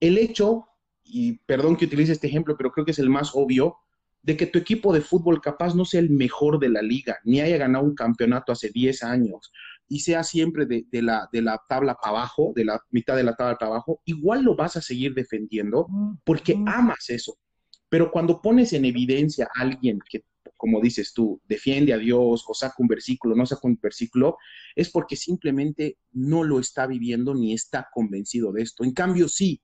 El 0.00 0.18
hecho, 0.18 0.66
y 1.04 1.38
perdón 1.38 1.76
que 1.76 1.86
utilice 1.86 2.12
este 2.12 2.28
ejemplo, 2.28 2.56
pero 2.56 2.70
creo 2.70 2.84
que 2.84 2.92
es 2.92 2.98
el 2.98 3.10
más 3.10 3.32
obvio, 3.34 3.76
de 4.22 4.36
que 4.36 4.46
tu 4.46 4.58
equipo 4.58 4.92
de 4.92 5.00
fútbol 5.00 5.40
capaz 5.40 5.74
no 5.74 5.84
sea 5.84 6.00
el 6.00 6.10
mejor 6.10 6.58
de 6.58 6.68
la 6.68 6.82
liga, 6.82 7.18
ni 7.24 7.40
haya 7.40 7.56
ganado 7.56 7.84
un 7.84 7.94
campeonato 7.94 8.52
hace 8.52 8.70
10 8.70 9.02
años, 9.04 9.52
y 9.88 10.00
sea 10.00 10.22
siempre 10.22 10.66
de, 10.66 11.02
la, 11.02 11.28
de 11.32 11.42
la 11.42 11.60
tabla 11.68 11.94
para 11.94 12.18
abajo, 12.18 12.52
de 12.54 12.64
la 12.64 12.80
mitad 12.90 13.16
de 13.16 13.22
la 13.22 13.34
tabla 13.34 13.56
para 13.56 13.72
abajo, 13.72 14.02
igual 14.04 14.44
lo 14.44 14.54
vas 14.54 14.76
a 14.76 14.82
seguir 14.82 15.14
defendiendo 15.14 15.88
porque 16.24 16.54
amas 16.66 17.08
eso. 17.08 17.38
Pero 17.88 18.10
cuando 18.10 18.40
pones 18.42 18.72
en 18.72 18.84
evidencia 18.84 19.46
a 19.46 19.62
alguien 19.62 19.98
que, 20.08 20.24
como 20.56 20.80
dices 20.80 21.12
tú, 21.14 21.40
defiende 21.46 21.92
a 21.92 21.98
Dios 21.98 22.44
o 22.46 22.54
saca 22.54 22.74
un 22.78 22.88
versículo, 22.88 23.34
no 23.34 23.46
saca 23.46 23.62
un 23.64 23.78
versículo, 23.80 24.36
es 24.74 24.90
porque 24.90 25.16
simplemente 25.16 25.98
no 26.12 26.44
lo 26.44 26.60
está 26.60 26.86
viviendo 26.86 27.34
ni 27.34 27.54
está 27.54 27.88
convencido 27.92 28.52
de 28.52 28.62
esto. 28.62 28.84
En 28.84 28.92
cambio, 28.92 29.28
sí, 29.28 29.62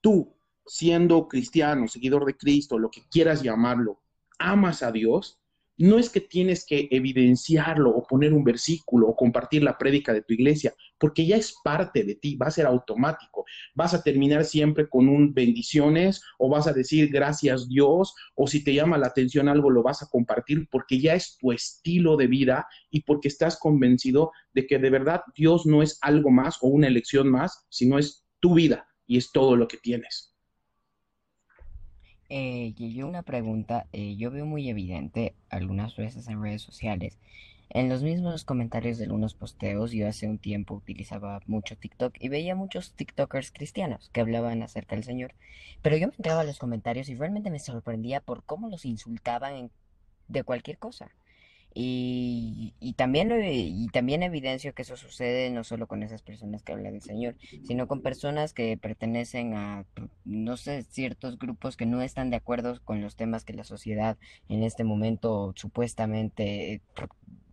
tú, 0.00 0.36
siendo 0.66 1.28
cristiano, 1.28 1.88
seguidor 1.88 2.26
de 2.26 2.36
Cristo, 2.36 2.78
lo 2.78 2.90
que 2.90 3.02
quieras 3.10 3.42
llamarlo, 3.42 4.02
amas 4.38 4.82
a 4.82 4.92
Dios, 4.92 5.38
no 5.78 5.98
es 5.98 6.10
que 6.10 6.20
tienes 6.20 6.64
que 6.64 6.88
evidenciarlo 6.90 7.90
o 7.90 8.06
poner 8.06 8.32
un 8.32 8.44
versículo 8.44 9.08
o 9.08 9.16
compartir 9.16 9.62
la 9.62 9.76
prédica 9.76 10.12
de 10.12 10.22
tu 10.22 10.34
iglesia, 10.34 10.74
porque 10.98 11.26
ya 11.26 11.36
es 11.36 11.54
parte 11.62 12.04
de 12.04 12.14
ti, 12.14 12.36
va 12.36 12.46
a 12.46 12.50
ser 12.50 12.66
automático. 12.66 13.44
Vas 13.74 13.94
a 13.94 14.02
terminar 14.02 14.44
siempre 14.44 14.88
con 14.88 15.08
un 15.08 15.34
bendiciones 15.34 16.22
o 16.38 16.48
vas 16.48 16.66
a 16.66 16.72
decir 16.72 17.10
gracias 17.10 17.68
Dios 17.68 18.14
o 18.34 18.46
si 18.46 18.64
te 18.64 18.74
llama 18.74 18.98
la 18.98 19.08
atención 19.08 19.48
algo 19.48 19.70
lo 19.70 19.82
vas 19.82 20.02
a 20.02 20.08
compartir 20.08 20.68
porque 20.70 21.00
ya 21.00 21.14
es 21.14 21.36
tu 21.38 21.52
estilo 21.52 22.16
de 22.16 22.26
vida 22.26 22.66
y 22.90 23.02
porque 23.02 23.28
estás 23.28 23.58
convencido 23.58 24.32
de 24.54 24.66
que 24.66 24.78
de 24.78 24.90
verdad 24.90 25.22
Dios 25.34 25.66
no 25.66 25.82
es 25.82 25.98
algo 26.00 26.30
más 26.30 26.58
o 26.62 26.68
una 26.68 26.86
elección 26.86 27.28
más, 27.28 27.66
sino 27.68 27.98
es 27.98 28.24
tu 28.40 28.54
vida 28.54 28.88
y 29.06 29.18
es 29.18 29.30
todo 29.32 29.56
lo 29.56 29.68
que 29.68 29.76
tienes. 29.76 30.35
Eh, 32.28 32.74
una 33.04 33.22
pregunta, 33.22 33.86
eh, 33.92 34.16
yo 34.16 34.30
veo 34.30 34.46
muy 34.46 34.68
evidente 34.68 35.34
algunas 35.48 35.96
veces 35.96 36.26
en 36.28 36.42
redes 36.42 36.62
sociales, 36.62 37.18
en 37.70 37.88
los 37.88 38.02
mismos 38.02 38.44
comentarios 38.44 38.98
de 38.98 39.04
algunos 39.04 39.34
posteos, 39.34 39.90
yo 39.90 40.06
hace 40.08 40.28
un 40.28 40.38
tiempo 40.38 40.74
utilizaba 40.74 41.40
mucho 41.46 41.76
TikTok 41.76 42.14
y 42.20 42.28
veía 42.28 42.54
muchos 42.54 42.92
TikTokers 42.92 43.50
cristianos 43.50 44.08
que 44.12 44.20
hablaban 44.20 44.62
acerca 44.62 44.94
del 44.94 45.04
Señor, 45.04 45.34
pero 45.82 45.96
yo 45.96 46.06
me 46.08 46.14
entraba 46.16 46.42
a 46.42 46.44
los 46.44 46.58
comentarios 46.58 47.08
y 47.08 47.16
realmente 47.16 47.50
me 47.50 47.58
sorprendía 47.58 48.20
por 48.20 48.44
cómo 48.44 48.68
los 48.68 48.84
insultaban 48.84 49.70
de 50.28 50.44
cualquier 50.44 50.78
cosa. 50.78 51.10
Y, 51.78 52.72
y, 52.80 52.94
también, 52.94 53.28
también 53.92 54.22
evidencio 54.22 54.72
que 54.72 54.80
eso 54.80 54.96
sucede 54.96 55.50
no 55.50 55.62
solo 55.62 55.86
con 55.86 56.02
esas 56.02 56.22
personas 56.22 56.62
que 56.62 56.72
hablan 56.72 56.94
del 56.94 57.02
Señor, 57.02 57.36
sino 57.64 57.86
con 57.86 58.00
personas 58.00 58.54
que 58.54 58.78
pertenecen 58.78 59.52
a, 59.52 59.84
no 60.24 60.56
sé, 60.56 60.84
ciertos 60.84 61.38
grupos 61.38 61.76
que 61.76 61.84
no 61.84 62.00
están 62.00 62.30
de 62.30 62.36
acuerdo 62.36 62.80
con 62.82 63.02
los 63.02 63.14
temas 63.14 63.44
que 63.44 63.52
la 63.52 63.62
sociedad 63.62 64.16
en 64.48 64.62
este 64.62 64.84
momento 64.84 65.52
supuestamente 65.54 66.80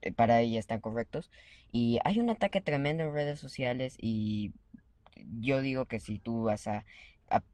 eh, 0.01 0.11
para 0.13 0.39
ella 0.39 0.57
están 0.57 0.79
correctos. 0.79 1.29
Y 1.73 1.99
hay 2.05 2.21
un 2.21 2.29
ataque 2.29 2.61
tremendo 2.61 3.03
en 3.03 3.13
redes 3.13 3.41
sociales 3.41 3.97
y 3.99 4.53
yo 5.41 5.61
digo 5.61 5.83
que 5.83 5.99
si 5.99 6.17
tú 6.17 6.43
vas 6.43 6.67
a 6.67 6.85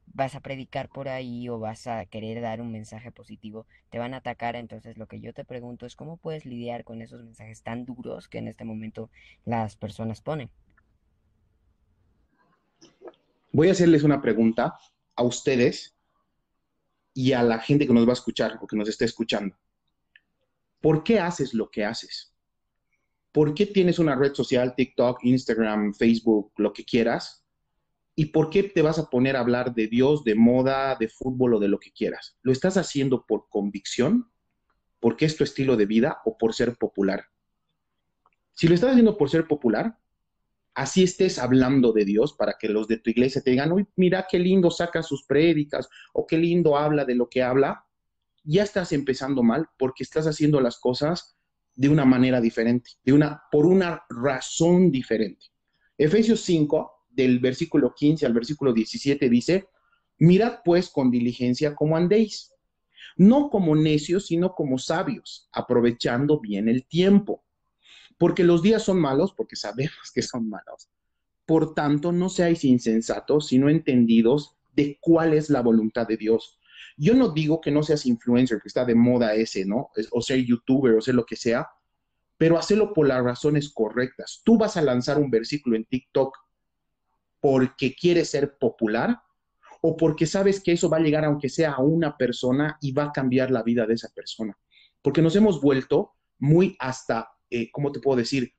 vas 0.06 0.34
a 0.34 0.40
predicar 0.40 0.88
por 0.88 1.08
ahí 1.08 1.48
o 1.48 1.58
vas 1.58 1.86
a 1.86 2.04
querer 2.06 2.40
dar 2.40 2.60
un 2.60 2.72
mensaje 2.72 3.12
positivo, 3.12 3.66
te 3.90 3.98
van 3.98 4.14
a 4.14 4.18
atacar. 4.18 4.56
Entonces 4.56 4.98
lo 4.98 5.06
que 5.06 5.20
yo 5.20 5.32
te 5.32 5.44
pregunto 5.44 5.86
es 5.86 5.96
cómo 5.96 6.16
puedes 6.16 6.44
lidiar 6.44 6.84
con 6.84 7.02
esos 7.02 7.22
mensajes 7.22 7.62
tan 7.62 7.84
duros 7.84 8.28
que 8.28 8.38
en 8.38 8.48
este 8.48 8.64
momento 8.64 9.10
las 9.44 9.76
personas 9.76 10.20
ponen. 10.20 10.50
Voy 13.52 13.68
a 13.68 13.72
hacerles 13.72 14.02
una 14.02 14.20
pregunta 14.20 14.78
a 15.16 15.22
ustedes 15.22 15.96
y 17.14 17.32
a 17.32 17.42
la 17.42 17.58
gente 17.58 17.86
que 17.86 17.92
nos 17.92 18.06
va 18.06 18.10
a 18.10 18.14
escuchar 18.14 18.58
o 18.60 18.66
que 18.66 18.76
nos 18.76 18.88
esté 18.88 19.04
escuchando. 19.04 19.56
¿Por 20.80 21.04
qué 21.04 21.18
haces 21.18 21.52
lo 21.52 21.70
que 21.70 21.84
haces? 21.84 22.32
¿Por 23.32 23.54
qué 23.54 23.66
tienes 23.66 23.98
una 23.98 24.16
red 24.16 24.34
social, 24.34 24.74
TikTok, 24.74 25.24
Instagram, 25.24 25.94
Facebook, 25.94 26.52
lo 26.56 26.72
que 26.72 26.84
quieras? 26.84 27.39
¿Y 28.20 28.26
por 28.26 28.50
qué 28.50 28.64
te 28.64 28.82
vas 28.82 28.98
a 28.98 29.08
poner 29.08 29.34
a 29.34 29.40
hablar 29.40 29.72
de 29.72 29.86
Dios, 29.86 30.24
de 30.24 30.34
moda, 30.34 30.94
de 31.00 31.08
fútbol 31.08 31.54
o 31.54 31.58
de 31.58 31.68
lo 31.68 31.80
que 31.80 31.90
quieras? 31.90 32.36
¿Lo 32.42 32.52
estás 32.52 32.76
haciendo 32.76 33.24
por 33.24 33.48
convicción? 33.48 34.30
¿Porque 34.98 35.24
es 35.24 35.38
tu 35.38 35.42
estilo 35.42 35.74
de 35.74 35.86
vida 35.86 36.18
o 36.26 36.36
por 36.36 36.52
ser 36.52 36.76
popular? 36.76 37.24
Si 38.52 38.68
lo 38.68 38.74
estás 38.74 38.90
haciendo 38.90 39.16
por 39.16 39.30
ser 39.30 39.48
popular, 39.48 39.98
así 40.74 41.02
estés 41.02 41.38
hablando 41.38 41.94
de 41.94 42.04
Dios 42.04 42.34
para 42.34 42.56
que 42.60 42.68
los 42.68 42.86
de 42.88 42.98
tu 42.98 43.08
iglesia 43.08 43.40
te 43.40 43.52
digan, 43.52 43.72
uy, 43.72 43.86
mira 43.96 44.26
qué 44.30 44.38
lindo 44.38 44.70
saca 44.70 45.02
sus 45.02 45.24
prédicas 45.24 45.88
o 46.12 46.26
qué 46.26 46.36
lindo 46.36 46.76
habla 46.76 47.06
de 47.06 47.14
lo 47.14 47.30
que 47.30 47.42
habla, 47.42 47.86
ya 48.44 48.64
estás 48.64 48.92
empezando 48.92 49.42
mal 49.42 49.66
porque 49.78 50.02
estás 50.02 50.26
haciendo 50.26 50.60
las 50.60 50.78
cosas 50.78 51.38
de 51.74 51.88
una 51.88 52.04
manera 52.04 52.38
diferente, 52.42 52.90
de 53.02 53.14
una, 53.14 53.44
por 53.50 53.64
una 53.64 54.04
razón 54.10 54.90
diferente. 54.90 55.46
Efesios 55.96 56.42
5 56.42 56.99
del 57.22 57.38
versículo 57.38 57.94
15 57.94 58.26
al 58.26 58.32
versículo 58.32 58.72
17 58.72 59.28
dice, 59.28 59.68
mirad 60.18 60.60
pues 60.64 60.88
con 60.88 61.10
diligencia 61.10 61.74
cómo 61.74 61.96
andéis, 61.96 62.52
no 63.16 63.50
como 63.50 63.76
necios, 63.76 64.26
sino 64.26 64.54
como 64.54 64.78
sabios, 64.78 65.48
aprovechando 65.52 66.40
bien 66.40 66.68
el 66.68 66.86
tiempo, 66.86 67.44
porque 68.18 68.44
los 68.44 68.62
días 68.62 68.82
son 68.82 69.00
malos, 69.00 69.32
porque 69.34 69.56
sabemos 69.56 70.10
que 70.14 70.22
son 70.22 70.48
malos. 70.48 70.88
Por 71.44 71.74
tanto, 71.74 72.12
no 72.12 72.28
seáis 72.28 72.64
insensatos, 72.64 73.48
sino 73.48 73.68
entendidos 73.68 74.56
de 74.72 74.98
cuál 75.00 75.34
es 75.34 75.50
la 75.50 75.62
voluntad 75.62 76.06
de 76.06 76.16
Dios. 76.16 76.58
Yo 76.96 77.14
no 77.14 77.30
digo 77.30 77.60
que 77.60 77.70
no 77.70 77.82
seas 77.82 78.06
influencer, 78.06 78.60
que 78.60 78.68
está 78.68 78.84
de 78.84 78.94
moda 78.94 79.34
ese, 79.34 79.64
¿no? 79.64 79.90
O 80.12 80.22
ser 80.22 80.44
youtuber 80.44 80.94
o 80.94 81.00
ser 81.00 81.14
lo 81.14 81.26
que 81.26 81.36
sea, 81.36 81.68
pero 82.38 82.56
hacelo 82.56 82.94
por 82.94 83.06
las 83.08 83.22
razones 83.22 83.70
correctas. 83.70 84.42
Tú 84.44 84.56
vas 84.56 84.76
a 84.76 84.82
lanzar 84.82 85.18
un 85.18 85.30
versículo 85.30 85.76
en 85.76 85.84
TikTok 85.84 86.36
porque 87.40 87.94
quieres 87.94 88.30
ser 88.30 88.56
popular 88.58 89.18
o 89.82 89.96
porque 89.96 90.26
sabes 90.26 90.62
que 90.62 90.72
eso 90.72 90.90
va 90.90 90.98
a 90.98 91.00
llegar 91.00 91.24
aunque 91.24 91.48
sea 91.48 91.72
a 91.72 91.82
una 91.82 92.16
persona 92.16 92.76
y 92.80 92.92
va 92.92 93.04
a 93.04 93.12
cambiar 93.12 93.50
la 93.50 93.62
vida 93.62 93.86
de 93.86 93.94
esa 93.94 94.08
persona. 94.14 94.56
Porque 95.02 95.22
nos 95.22 95.34
hemos 95.36 95.60
vuelto 95.60 96.12
muy 96.38 96.76
hasta, 96.78 97.30
eh, 97.48 97.70
¿cómo 97.72 97.90
te 97.90 98.00
puedo 98.00 98.18
decir? 98.18 98.52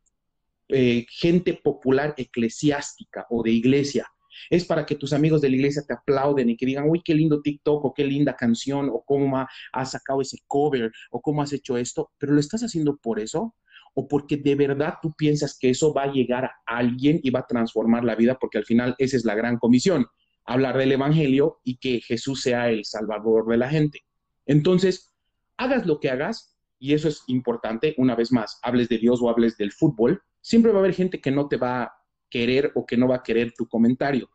Eh, 0.69 1.05
gente 1.09 1.53
popular 1.53 2.13
eclesiástica 2.17 3.27
o 3.29 3.43
de 3.43 3.51
iglesia. 3.51 4.07
Es 4.49 4.65
para 4.65 4.85
que 4.85 4.95
tus 4.95 5.13
amigos 5.13 5.41
de 5.41 5.49
la 5.49 5.57
iglesia 5.57 5.83
te 5.85 5.93
aplauden 5.93 6.49
y 6.49 6.57
que 6.57 6.65
digan, 6.65 6.89
uy, 6.89 7.01
qué 7.03 7.13
lindo 7.13 7.41
TikTok 7.41 7.85
o 7.85 7.93
qué 7.93 8.03
linda 8.03 8.35
canción 8.35 8.89
o 8.89 9.03
cómo 9.03 9.45
has 9.73 9.91
sacado 9.91 10.21
ese 10.21 10.37
cover 10.47 10.91
o 11.11 11.21
cómo 11.21 11.41
has 11.43 11.53
hecho 11.53 11.77
esto, 11.77 12.11
pero 12.17 12.33
lo 12.33 12.39
estás 12.39 12.61
haciendo 12.61 12.97
por 12.97 13.19
eso 13.19 13.55
o 13.93 14.07
porque 14.07 14.37
de 14.37 14.55
verdad 14.55 14.95
tú 15.01 15.13
piensas 15.13 15.57
que 15.59 15.69
eso 15.69 15.93
va 15.93 16.03
a 16.03 16.11
llegar 16.11 16.45
a 16.45 16.51
alguien 16.65 17.19
y 17.23 17.29
va 17.29 17.41
a 17.41 17.47
transformar 17.47 18.03
la 18.03 18.15
vida, 18.15 18.37
porque 18.39 18.57
al 18.57 18.65
final 18.65 18.95
esa 18.97 19.17
es 19.17 19.25
la 19.25 19.35
gran 19.35 19.57
comisión, 19.57 20.07
hablar 20.45 20.77
del 20.77 20.93
Evangelio 20.93 21.59
y 21.63 21.77
que 21.77 22.01
Jesús 22.01 22.41
sea 22.41 22.69
el 22.69 22.85
salvador 22.85 23.47
de 23.47 23.57
la 23.57 23.69
gente. 23.69 24.05
Entonces, 24.45 25.13
hagas 25.57 25.85
lo 25.85 25.99
que 25.99 26.09
hagas, 26.09 26.57
y 26.79 26.93
eso 26.93 27.07
es 27.07 27.23
importante, 27.27 27.93
una 27.97 28.15
vez 28.15 28.31
más, 28.31 28.59
hables 28.63 28.89
de 28.89 28.97
Dios 28.97 29.21
o 29.21 29.29
hables 29.29 29.57
del 29.57 29.71
fútbol, 29.71 30.21
siempre 30.41 30.71
va 30.71 30.79
a 30.79 30.81
haber 30.81 30.95
gente 30.95 31.21
que 31.21 31.31
no 31.31 31.47
te 31.47 31.57
va 31.57 31.83
a 31.83 31.93
querer 32.29 32.71
o 32.75 32.85
que 32.85 32.97
no 32.97 33.07
va 33.07 33.17
a 33.17 33.23
querer 33.23 33.53
tu 33.53 33.67
comentario. 33.67 34.29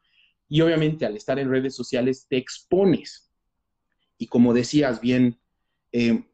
Y 0.49 0.61
obviamente 0.61 1.05
al 1.05 1.17
estar 1.17 1.39
en 1.39 1.51
redes 1.51 1.75
sociales 1.75 2.27
te 2.29 2.37
expones. 2.37 3.33
Y 4.17 4.29
como 4.29 4.55
decías 4.55 5.01
bien, 5.01 5.41
eh, 5.91 6.25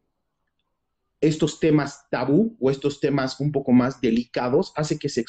estos 1.23 1.57
temas 1.61 2.05
tabú 2.09 2.57
o 2.59 2.69
estos 2.69 2.99
temas 2.99 3.39
un 3.39 3.53
poco 3.53 3.71
más 3.71 4.01
delicados 4.01 4.73
hace 4.75 4.99
que 4.99 5.07
se, 5.07 5.23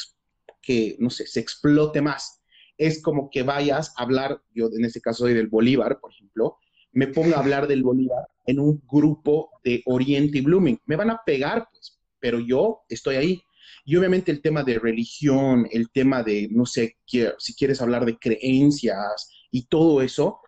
que, 0.61 0.97
no 0.99 1.09
sé, 1.09 1.25
se 1.29 1.39
explote 1.39 2.03
más. 2.03 2.43
Es 2.77 3.01
como 3.01 3.31
que 3.31 3.45
vayas 3.45 3.95
a 3.97 4.03
hablar, 4.03 4.43
yo 4.53 4.67
en 4.77 4.85
este 4.85 5.01
caso 5.01 5.25
soy 5.25 5.35
del 5.35 5.47
Bolívar, 5.47 6.01
por 6.01 6.13
ejemplo, 6.13 6.57
me 6.91 7.07
pongo 7.07 7.37
a 7.37 7.39
hablar 7.39 7.69
del 7.69 7.85
Bolívar 7.85 8.27
en 8.45 8.59
un 8.59 8.83
grupo 8.91 9.51
de 9.63 9.83
Oriente 9.87 10.39
y 10.39 10.41
Blooming. 10.41 10.81
Me 10.85 10.97
van 10.97 11.11
a 11.11 11.21
pegar, 11.25 11.69
pues, 11.71 12.01
pero 12.19 12.41
yo 12.41 12.81
estoy 12.89 13.15
ahí. 13.15 13.43
Y 13.85 13.95
obviamente 13.95 14.33
el 14.33 14.43
tema 14.43 14.65
de 14.65 14.81
religión, 14.81 15.69
el 15.71 15.91
tema 15.93 16.25
de, 16.25 16.49
no 16.51 16.67
sé, 16.67 16.99
si 17.07 17.55
quieres 17.55 17.81
hablar 17.81 18.05
de 18.05 18.19
creencias 18.19 19.29
y 19.53 19.67
todo 19.67 20.03
eso, 20.03 20.41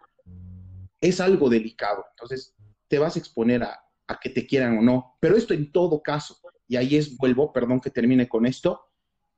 es 1.00 1.20
algo 1.20 1.48
delicado. 1.48 2.04
Entonces, 2.16 2.52
te 2.88 2.98
vas 2.98 3.14
a 3.14 3.18
exponer 3.20 3.62
a, 3.62 3.85
a 4.06 4.18
que 4.18 4.30
te 4.30 4.46
quieran 4.46 4.78
o 4.78 4.82
no. 4.82 5.16
Pero 5.20 5.36
esto 5.36 5.54
en 5.54 5.72
todo 5.72 6.02
caso, 6.02 6.38
y 6.68 6.76
ahí 6.76 6.96
es, 6.96 7.16
vuelvo, 7.16 7.52
perdón 7.52 7.80
que 7.80 7.90
termine 7.90 8.28
con 8.28 8.46
esto, 8.46 8.86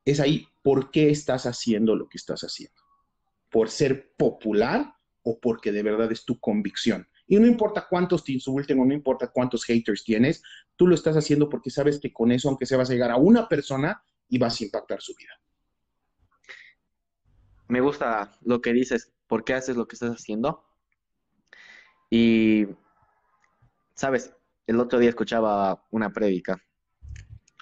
es 0.04 0.20
ahí, 0.20 0.46
¿por 0.62 0.90
qué 0.90 1.10
estás 1.10 1.46
haciendo 1.46 1.94
lo 1.94 2.08
que 2.08 2.18
estás 2.18 2.42
haciendo? 2.42 2.80
¿Por 3.50 3.70
ser 3.70 4.14
popular 4.16 4.94
o 5.22 5.38
porque 5.38 5.72
de 5.72 5.82
verdad 5.82 6.10
es 6.12 6.24
tu 6.24 6.38
convicción? 6.38 7.08
Y 7.26 7.38
no 7.38 7.46
importa 7.46 7.86
cuántos 7.88 8.24
te 8.24 8.32
insulten 8.32 8.80
o 8.80 8.86
no 8.86 8.94
importa 8.94 9.28
cuántos 9.28 9.64
haters 9.64 10.02
tienes, 10.02 10.42
tú 10.76 10.86
lo 10.86 10.94
estás 10.94 11.16
haciendo 11.16 11.48
porque 11.48 11.70
sabes 11.70 12.00
que 12.00 12.12
con 12.12 12.32
eso, 12.32 12.48
aunque 12.48 12.64
se 12.64 12.76
vas 12.76 12.88
a 12.88 12.94
llegar 12.94 13.10
a 13.10 13.16
una 13.16 13.48
persona 13.48 14.02
y 14.28 14.38
vas 14.38 14.58
a 14.60 14.64
impactar 14.64 15.02
su 15.02 15.14
vida. 15.14 15.38
Me 17.68 17.82
gusta 17.82 18.32
lo 18.40 18.62
que 18.62 18.72
dices, 18.72 19.12
por 19.26 19.44
qué 19.44 19.52
haces 19.52 19.76
lo 19.76 19.86
que 19.86 19.96
estás 19.96 20.12
haciendo. 20.12 20.64
Y, 22.10 22.66
sabes, 23.94 24.34
el 24.68 24.78
otro 24.80 24.98
día 24.98 25.08
escuchaba 25.08 25.82
una 25.90 26.12
prédica 26.12 26.62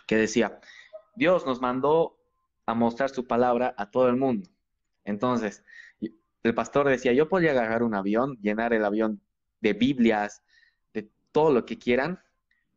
que 0.09 0.17
decía, 0.17 0.61
Dios 1.15 1.47
nos 1.47 1.61
mandó 1.61 2.19
a 2.67 2.75
mostrar 2.75 3.11
su 3.11 3.29
palabra 3.29 3.75
a 3.79 3.91
todo 3.93 4.09
el 4.09 4.17
mundo. 4.17 4.51
Entonces, 5.05 5.63
el 6.01 6.55
pastor 6.55 6.89
decía, 6.89 7.13
yo 7.13 7.29
podría 7.29 7.53
agarrar 7.53 7.85
un 7.85 7.95
avión, 7.95 8.37
llenar 8.43 8.75
el 8.75 8.85
avión 8.85 9.23
de 9.61 9.73
Biblias, 9.73 10.43
de 10.93 11.09
todo 11.31 11.53
lo 11.53 11.65
que 11.65 11.79
quieran, 11.79 12.21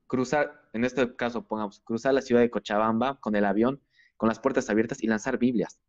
cruzar, 0.06 0.70
en 0.74 0.86
este 0.86 1.16
caso 1.16 1.48
pongamos, 1.48 1.80
cruzar 1.80 2.14
la 2.14 2.22
ciudad 2.22 2.42
de 2.42 2.52
Cochabamba 2.52 3.20
con 3.20 3.36
el 3.36 3.46
avión, 3.46 3.82
con 4.16 4.30
las 4.30 4.40
puertas 4.40 4.70
abiertas 4.70 5.02
y 5.04 5.08
lanzar 5.08 5.40
Biblias. 5.40 5.82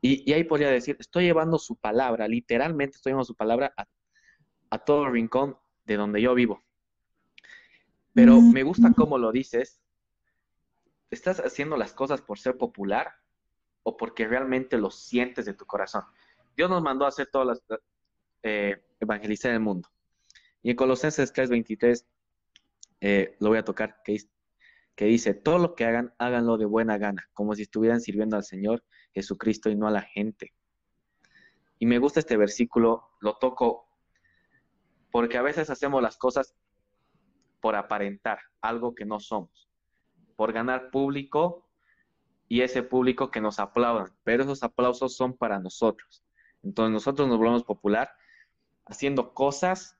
Y, 0.00 0.32
ahí 0.32 0.44
podría 0.44 0.70
decir, 0.70 0.96
estoy 1.00 1.24
llevando 1.24 1.58
su 1.58 1.74
palabra, 1.74 2.28
literalmente 2.28 2.96
estoy 2.96 3.10
llevando 3.10 3.24
su 3.24 3.34
palabra 3.34 3.74
a, 3.76 3.86
a 4.70 4.78
todo 4.78 5.10
rincón 5.10 5.58
de 5.84 5.96
donde 5.96 6.22
yo 6.22 6.32
vivo. 6.34 6.62
Pero 8.14 8.40
me 8.40 8.62
gusta 8.62 8.92
cómo 8.94 9.18
lo 9.18 9.32
dices. 9.32 9.80
¿Estás 11.10 11.40
haciendo 11.40 11.76
las 11.76 11.92
cosas 11.92 12.20
por 12.20 12.38
ser 12.38 12.56
popular 12.56 13.12
o 13.82 13.96
porque 13.96 14.26
realmente 14.26 14.78
lo 14.78 14.90
sientes 14.90 15.44
de 15.44 15.54
tu 15.54 15.66
corazón? 15.66 16.04
Dios 16.56 16.70
nos 16.70 16.82
mandó 16.82 17.04
a 17.04 17.08
hacer 17.08 17.28
todas 17.30 17.46
las, 17.46 17.80
eh, 18.42 18.82
evangelizar 19.00 19.52
el 19.52 19.60
mundo. 19.60 19.88
Y 20.62 20.70
en 20.70 20.76
Colosenses 20.76 21.32
3:23 21.32 22.06
eh, 23.00 23.36
lo 23.40 23.48
voy 23.48 23.58
a 23.58 23.64
tocar, 23.64 24.02
que, 24.04 24.18
que 24.94 25.04
dice, 25.06 25.34
todo 25.34 25.58
lo 25.58 25.74
que 25.74 25.84
hagan, 25.84 26.14
háganlo 26.18 26.58
de 26.58 26.66
buena 26.66 26.98
gana, 26.98 27.28
como 27.32 27.54
si 27.54 27.62
estuvieran 27.62 28.00
sirviendo 28.00 28.36
al 28.36 28.44
Señor 28.44 28.84
Jesucristo 29.14 29.70
y 29.70 29.76
no 29.76 29.86
a 29.86 29.90
la 29.90 30.02
gente. 30.02 30.52
Y 31.78 31.86
me 31.86 31.98
gusta 31.98 32.20
este 32.20 32.36
versículo, 32.36 33.10
lo 33.20 33.38
toco 33.38 33.88
porque 35.10 35.38
a 35.38 35.42
veces 35.42 35.70
hacemos 35.70 36.02
las 36.02 36.16
cosas 36.18 36.54
por 37.60 37.76
aparentar 37.76 38.40
algo 38.60 38.94
que 38.94 39.04
no 39.04 39.20
somos, 39.20 39.68
por 40.36 40.52
ganar 40.52 40.90
público 40.90 41.68
y 42.48 42.62
ese 42.62 42.82
público 42.82 43.30
que 43.30 43.40
nos 43.40 43.58
aplaudan, 43.58 44.12
pero 44.24 44.42
esos 44.42 44.62
aplausos 44.62 45.16
son 45.16 45.36
para 45.36 45.58
nosotros. 45.60 46.24
Entonces 46.62 46.92
nosotros 46.92 47.28
nos 47.28 47.38
volvemos 47.38 47.64
popular 47.64 48.10
haciendo 48.86 49.34
cosas 49.34 49.96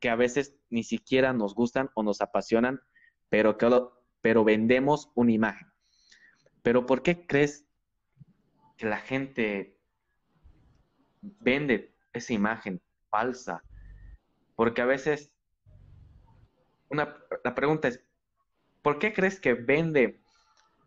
que 0.00 0.08
a 0.08 0.16
veces 0.16 0.56
ni 0.70 0.82
siquiera 0.82 1.32
nos 1.32 1.54
gustan 1.54 1.90
o 1.94 2.02
nos 2.02 2.20
apasionan, 2.20 2.80
pero, 3.28 3.58
que, 3.58 3.68
pero 4.22 4.42
vendemos 4.42 5.10
una 5.14 5.32
imagen. 5.32 5.68
Pero 6.62 6.86
¿por 6.86 7.02
qué 7.02 7.26
crees 7.26 7.66
que 8.76 8.86
la 8.86 8.98
gente 8.98 9.78
vende 11.20 11.94
esa 12.12 12.32
imagen 12.32 12.80
falsa? 13.10 13.62
Porque 14.56 14.80
a 14.80 14.86
veces, 14.86 15.32
una, 16.90 17.16
la 17.44 17.54
pregunta 17.54 17.88
es, 17.88 18.00
¿por 18.82 18.98
qué 18.98 19.12
crees 19.12 19.40
que 19.40 19.54
vende 19.54 20.20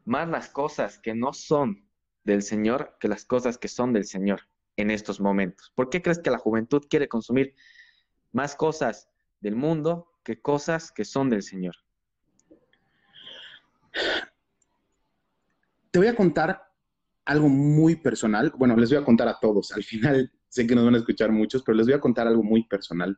más 0.06 0.30
las 0.30 0.50
cosas 0.50 1.00
que 1.00 1.16
no 1.16 1.34
son 1.34 1.88
del 2.24 2.42
Señor 2.42 2.98
que 3.00 3.08
las 3.08 3.26
cosas 3.26 3.58
que 3.58 3.68
son 3.68 3.94
del 3.94 4.06
Señor? 4.06 4.42
en 4.78 4.92
estos 4.92 5.20
momentos? 5.20 5.72
¿Por 5.76 5.90
qué 5.90 6.02
crees 6.02 6.20
que 6.20 6.32
la 6.32 6.38
juventud 6.38 6.84
quiere 6.90 7.08
consumir 7.08 7.56
más 8.32 8.56
cosas 8.56 9.10
del 9.40 9.56
mundo 9.56 10.12
que 10.24 10.42
cosas 10.42 10.92
que 10.92 11.06
son 11.06 11.30
del 11.30 11.44
Señor? 11.44 11.76
Te 15.92 16.00
voy 16.00 16.08
a 16.08 16.16
contar 16.16 16.72
algo 17.26 17.48
muy 17.50 17.96
personal. 17.96 18.52
Bueno, 18.58 18.76
les 18.76 18.90
voy 18.90 19.00
a 19.00 19.06
contar 19.06 19.28
a 19.28 19.40
todos. 19.40 19.72
Al 19.72 19.84
final 19.84 20.32
sé 20.50 20.66
que 20.66 20.76
nos 20.76 20.86
van 20.86 20.96
a 20.96 21.00
escuchar 21.00 21.32
muchos, 21.32 21.64
pero 21.64 21.78
les 21.78 21.86
voy 21.86 21.96
a 21.96 22.00
contar 22.00 22.28
algo 22.28 22.44
muy 22.44 22.68
personal. 22.68 23.18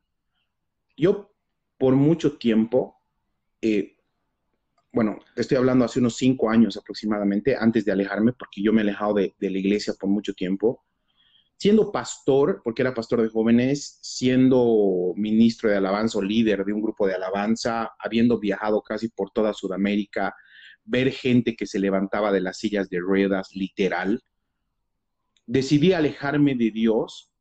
Yo 0.97 1.34
por 1.77 1.95
mucho 1.95 2.37
tiempo, 2.37 3.01
eh, 3.61 3.97
bueno, 4.91 5.19
estoy 5.35 5.57
hablando 5.57 5.85
hace 5.85 5.99
unos 5.99 6.15
cinco 6.15 6.49
años 6.49 6.77
aproximadamente, 6.77 7.55
antes 7.59 7.83
de 7.83 7.91
alejarme, 7.91 8.33
porque 8.33 8.61
yo 8.61 8.71
me 8.71 8.81
he 8.81 8.83
alejado 8.83 9.15
de, 9.15 9.35
de 9.39 9.49
la 9.49 9.57
iglesia 9.57 9.93
por 9.99 10.09
mucho 10.09 10.33
tiempo, 10.33 10.85
siendo 11.57 11.91
pastor, 11.91 12.61
porque 12.63 12.81
era 12.81 12.93
pastor 12.93 13.21
de 13.21 13.29
jóvenes, 13.29 13.99
siendo 14.01 15.13
ministro 15.15 15.69
de 15.69 15.77
alabanza 15.77 16.19
o 16.19 16.21
líder 16.21 16.63
de 16.63 16.73
un 16.73 16.81
grupo 16.81 17.07
de 17.07 17.15
alabanza, 17.15 17.91
habiendo 17.99 18.39
viajado 18.39 18.81
casi 18.81 19.09
por 19.09 19.31
toda 19.31 19.53
Sudamérica, 19.53 20.33
ver 20.85 21.11
gente 21.11 21.55
que 21.55 21.65
se 21.65 21.79
levantaba 21.79 22.31
de 22.31 22.41
las 22.41 22.57
sillas 22.57 22.89
de 22.89 22.99
ruedas, 22.99 23.49
literal, 23.53 24.21
decidí 25.45 25.93
alejarme 25.93 26.55
de 26.55 26.71
Dios, 26.71 27.31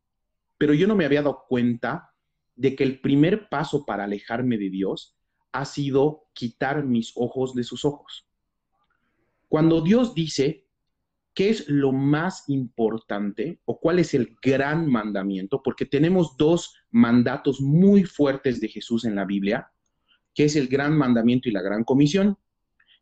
pero 0.58 0.74
yo 0.74 0.86
no 0.86 0.96
me 0.96 1.04
había 1.04 1.22
dado 1.22 1.44
cuenta 1.48 2.13
de 2.56 2.76
que 2.76 2.84
el 2.84 3.00
primer 3.00 3.48
paso 3.48 3.84
para 3.84 4.04
alejarme 4.04 4.58
de 4.58 4.70
Dios 4.70 5.16
ha 5.52 5.64
sido 5.64 6.24
quitar 6.32 6.84
mis 6.84 7.12
ojos 7.14 7.54
de 7.54 7.64
sus 7.64 7.84
ojos. 7.84 8.28
Cuando 9.48 9.80
Dios 9.80 10.14
dice, 10.14 10.66
¿qué 11.32 11.50
es 11.50 11.68
lo 11.68 11.92
más 11.92 12.48
importante 12.48 13.60
o 13.64 13.78
cuál 13.78 13.98
es 13.98 14.14
el 14.14 14.36
gran 14.42 14.90
mandamiento? 14.90 15.62
Porque 15.62 15.84
tenemos 15.86 16.36
dos 16.36 16.74
mandatos 16.90 17.60
muy 17.60 18.04
fuertes 18.04 18.60
de 18.60 18.68
Jesús 18.68 19.04
en 19.04 19.14
la 19.14 19.24
Biblia, 19.24 19.70
que 20.34 20.44
es 20.44 20.56
el 20.56 20.68
gran 20.68 20.96
mandamiento 20.96 21.48
y 21.48 21.52
la 21.52 21.62
gran 21.62 21.84
comisión. 21.84 22.36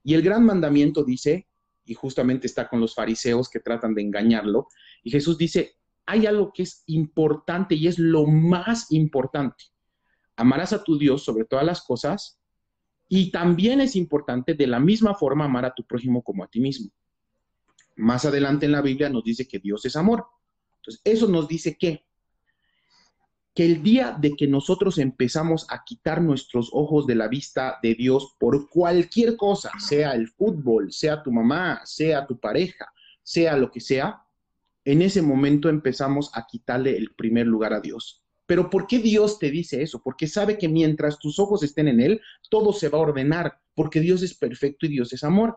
Y 0.03 0.15
el 0.15 0.23
gran 0.23 0.45
mandamiento 0.45 1.05
dice, 1.05 1.49
y 1.85 1.95
justamente 1.95 2.47
está 2.47 2.69
con 2.69 2.81
los 2.81 2.95
fariseos 2.95 3.49
que 3.49 3.61
tratan 3.61 3.95
de 3.95 4.03
engañarlo, 4.03 4.69
y 5.03 5.11
Jesús 5.11 5.39
dice, 5.39 5.77
hay 6.07 6.27
algo 6.27 6.53
que 6.53 6.63
es 6.65 6.83
importante 6.87 7.75
y 7.75 7.87
es 7.87 7.99
lo 7.99 8.27
más 8.27 8.91
importante. 8.91 9.65
Amarás 10.37 10.73
a 10.73 10.83
tu 10.83 10.99
Dios 10.99 11.25
sobre 11.25 11.45
todas 11.45 11.65
las 11.65 11.83
cosas 11.83 12.41
y 13.09 13.31
también 13.31 13.81
es 13.81 13.97
importante 13.97 14.55
de 14.55 14.67
la 14.67 14.81
misma 14.81 15.15
forma 15.15 15.45
amar 15.45 15.65
a 15.65 15.75
tu 15.75 15.85
prójimo 15.87 16.23
como 16.23 16.45
a 16.45 16.49
ti 16.49 16.61
mismo. 16.61 16.91
Más 17.97 18.25
adelante 18.25 18.67
en 18.67 18.73
la 18.73 18.81
Biblia 18.81 19.09
nos 19.09 19.25
dice 19.25 19.47
que 19.47 19.59
Dios 19.59 19.85
es 19.85 19.97
amor. 19.97 20.27
Entonces, 20.77 21.01
eso 21.05 21.29
nos 21.29 21.47
dice 21.47 21.77
que 21.77 22.05
que 23.55 23.67
el 23.67 23.83
día 23.83 24.17
de 24.19 24.35
que 24.35 24.47
nosotros 24.47 24.99
empezamos 24.99 25.67
a 25.69 25.85
quitar 25.85 26.23
nuestros 26.23 26.71
ojos 26.73 27.07
de 27.07 27.15
la 27.15 27.29
vista 27.29 27.79
de 27.83 27.95
Dios 27.95 28.35
por 28.39 28.71
cualquier 28.71 29.37
cosa, 29.37 29.71
sea 29.79 30.13
el 30.13 30.29
fútbol, 30.29 30.91
sea 30.91 31.23
tu 31.23 31.31
mamá, 31.31 31.83
sea 31.85 32.27
tu 32.27 32.39
pareja, 32.39 32.91
sea 33.23 33.57
lo 33.57 33.71
que 33.71 33.81
sea, 33.81 34.25
en 34.85 35.03
ese 35.03 35.23
momento 35.23 35.69
empezamos 35.69 36.31
a 36.35 36.47
quitarle 36.47 36.97
el 36.97 37.15
primer 37.15 37.47
lugar 37.47 37.73
a 37.73 37.81
Dios. 37.81 38.23
Pero 38.47 38.69
¿por 38.69 38.87
qué 38.87 38.99
Dios 38.99 39.39
te 39.39 39.51
dice 39.51 39.83
eso? 39.83 40.03
Porque 40.03 40.27
sabe 40.27 40.59
que 40.59 40.69
mientras 40.69 41.19
tus 41.19 41.39
ojos 41.39 41.63
estén 41.63 41.89
en 41.89 42.01
Él, 42.01 42.21
todo 42.51 42.73
se 42.73 42.89
va 42.89 42.99
a 42.99 43.03
ordenar, 43.03 43.61
porque 43.75 44.01
Dios 44.01 44.23
es 44.23 44.35
perfecto 44.35 44.87
y 44.87 44.91
Dios 44.91 45.13
es 45.13 45.25
amor. 45.25 45.57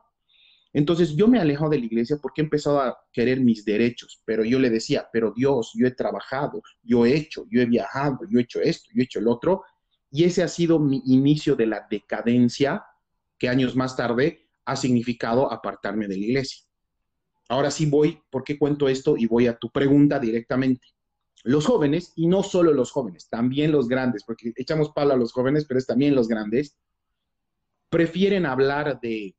Entonces 0.71 1.15
yo 1.15 1.27
me 1.27 1.37
he 1.37 1.41
alejado 1.41 1.69
de 1.69 1.79
la 1.79 1.85
iglesia 1.85 2.17
porque 2.21 2.41
he 2.41 2.43
empezado 2.43 2.81
a 2.81 2.97
querer 3.11 3.39
mis 3.39 3.63
derechos, 3.63 4.21
pero 4.25 4.43
yo 4.43 4.59
le 4.59 4.69
decía, 4.69 5.07
pero 5.11 5.31
Dios, 5.31 5.71
yo 5.73 5.87
he 5.87 5.91
trabajado, 5.91 6.61
yo 6.83 7.05
he 7.05 7.15
hecho, 7.15 7.45
yo 7.49 7.61
he 7.61 7.65
viajado, 7.65 8.19
yo 8.29 8.39
he 8.39 8.41
hecho 8.41 8.59
esto, 8.61 8.89
yo 8.93 9.01
he 9.01 9.05
hecho 9.05 9.19
el 9.19 9.27
otro, 9.29 9.63
y 10.11 10.25
ese 10.25 10.43
ha 10.43 10.47
sido 10.49 10.79
mi 10.79 11.01
inicio 11.05 11.55
de 11.55 11.67
la 11.67 11.87
decadencia 11.89 12.85
que 13.37 13.49
años 13.49 13.75
más 13.75 13.95
tarde 13.95 14.49
ha 14.65 14.75
significado 14.75 15.51
apartarme 15.51 16.07
de 16.07 16.17
la 16.17 16.25
iglesia. 16.25 16.65
Ahora 17.49 17.71
sí 17.71 17.85
voy, 17.85 18.21
¿por 18.29 18.43
qué 18.43 18.57
cuento 18.57 18.87
esto? 18.89 19.15
Y 19.17 19.27
voy 19.27 19.47
a 19.47 19.57
tu 19.57 19.69
pregunta 19.69 20.19
directamente. 20.19 20.87
Los 21.43 21.65
jóvenes, 21.65 22.13
y 22.15 22.27
no 22.27 22.41
solo 22.41 22.73
los 22.73 22.91
jóvenes, 22.91 23.29
también 23.29 23.71
los 23.71 23.87
grandes, 23.87 24.23
porque 24.23 24.51
echamos 24.55 24.91
palo 24.91 25.13
a 25.13 25.17
los 25.17 25.31
jóvenes, 25.31 25.65
pero 25.65 25.77
es 25.77 25.85
también 25.85 26.15
los 26.15 26.27
grandes, 26.27 26.77
prefieren 27.89 28.45
hablar 28.45 28.99
de 28.99 29.35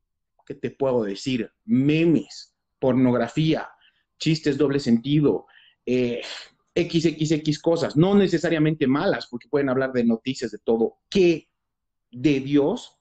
¿qué 0.47 0.55
te 0.55 0.71
puedo 0.71 1.03
decir? 1.03 1.51
Memes, 1.65 2.55
pornografía, 2.79 3.69
chistes 4.17 4.57
doble 4.57 4.79
sentido, 4.79 5.45
XXX 5.85 7.31
eh, 7.31 7.61
cosas, 7.61 7.97
no 7.97 8.15
necesariamente 8.15 8.87
malas, 8.87 9.27
porque 9.27 9.49
pueden 9.49 9.69
hablar 9.69 9.91
de 9.91 10.05
noticias 10.05 10.51
de 10.51 10.59
todo, 10.59 10.99
que 11.09 11.49
de 12.09 12.39
Dios, 12.39 12.97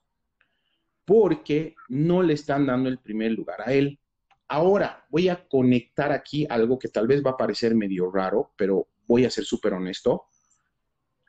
porque 1.05 1.77
no 1.89 2.23
le 2.23 2.35
están 2.35 2.67
dando 2.67 2.89
el 2.89 2.99
primer 2.99 3.33
lugar 3.33 3.61
a 3.65 3.73
Él. 3.73 4.01
Ahora 4.49 5.05
voy 5.11 5.29
a 5.29 5.47
conectar 5.49 6.13
aquí 6.13 6.47
algo 6.49 6.79
que 6.79 6.89
tal 6.89 7.07
vez 7.07 7.23
va 7.25 7.31
a 7.31 7.37
parecer 7.37 7.75
medio 7.75 8.11
raro, 8.11 8.53
pero 8.57 8.89
voy 9.07 9.25
a 9.25 9.31
ser 9.31 9.45
súper 9.45 9.75
honesto. 9.75 10.27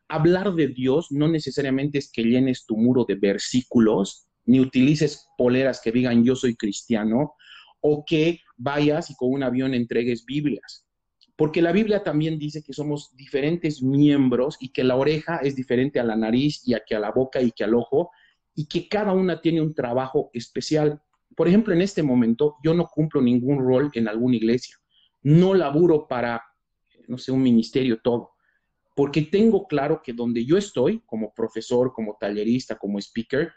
Hablar 0.07 0.53
de 0.53 0.67
Dios 0.67 1.11
no 1.11 1.27
necesariamente 1.27 1.97
es 1.97 2.11
que 2.11 2.23
llenes 2.23 2.65
tu 2.65 2.77
muro 2.77 3.05
de 3.05 3.15
versículos 3.15 4.27
ni 4.45 4.59
utilices 4.59 5.27
poleras 5.37 5.81
que 5.81 5.91
digan 5.91 6.23
yo 6.23 6.35
soy 6.35 6.55
cristiano, 6.55 7.33
o 7.81 8.03
que 8.05 8.41
vayas 8.57 9.09
y 9.09 9.15
con 9.15 9.31
un 9.31 9.43
avión 9.43 9.73
entregues 9.73 10.25
Biblias. 10.25 10.83
porque 11.35 11.61
la 11.61 11.71
Biblia 11.71 12.01
también 12.01 12.39
dice 12.39 12.63
que 12.63 12.73
somos 12.73 13.15
diferentes 13.15 13.83
miembros 13.83 14.57
y 14.59 14.69
que 14.69 14.83
la 14.83 14.95
oreja 14.95 15.37
es 15.37 15.55
diferente 15.55 15.99
a 15.99 16.03
la 16.03 16.15
nariz 16.15 16.67
y 16.67 16.73
a 16.73 16.81
que 16.83 16.95
a 16.95 16.99
la 16.99 17.11
boca 17.11 17.39
y 17.39 17.51
que 17.51 17.63
al 17.63 17.75
ojo 17.75 18.09
y 18.55 18.65
que 18.65 18.87
cada 18.89 19.13
una 19.13 19.39
tiene 19.39 19.61
un 19.61 19.75
trabajo 19.75 20.31
especial. 20.33 20.99
Por 21.37 21.47
ejemplo, 21.47 21.71
en 21.71 21.81
este 21.83 22.01
momento 22.01 22.55
yo 22.63 22.73
no 22.73 22.87
cumplo 22.87 23.21
ningún 23.21 23.59
rol 23.59 23.91
en 23.93 24.07
alguna 24.07 24.37
iglesia. 24.37 24.75
No 25.21 25.53
laburo 25.53 26.07
para, 26.07 26.41
no 27.07 27.19
sé, 27.19 27.31
un 27.31 27.43
ministerio 27.43 28.01
todo, 28.01 28.31
porque 28.95 29.21
tengo 29.21 29.67
claro 29.67 30.01
que 30.03 30.13
donde 30.13 30.43
yo 30.43 30.57
estoy, 30.57 31.03
como 31.05 31.31
profesor, 31.35 31.93
como 31.93 32.17
tallerista, 32.19 32.79
como 32.79 32.97
speaker, 32.97 33.53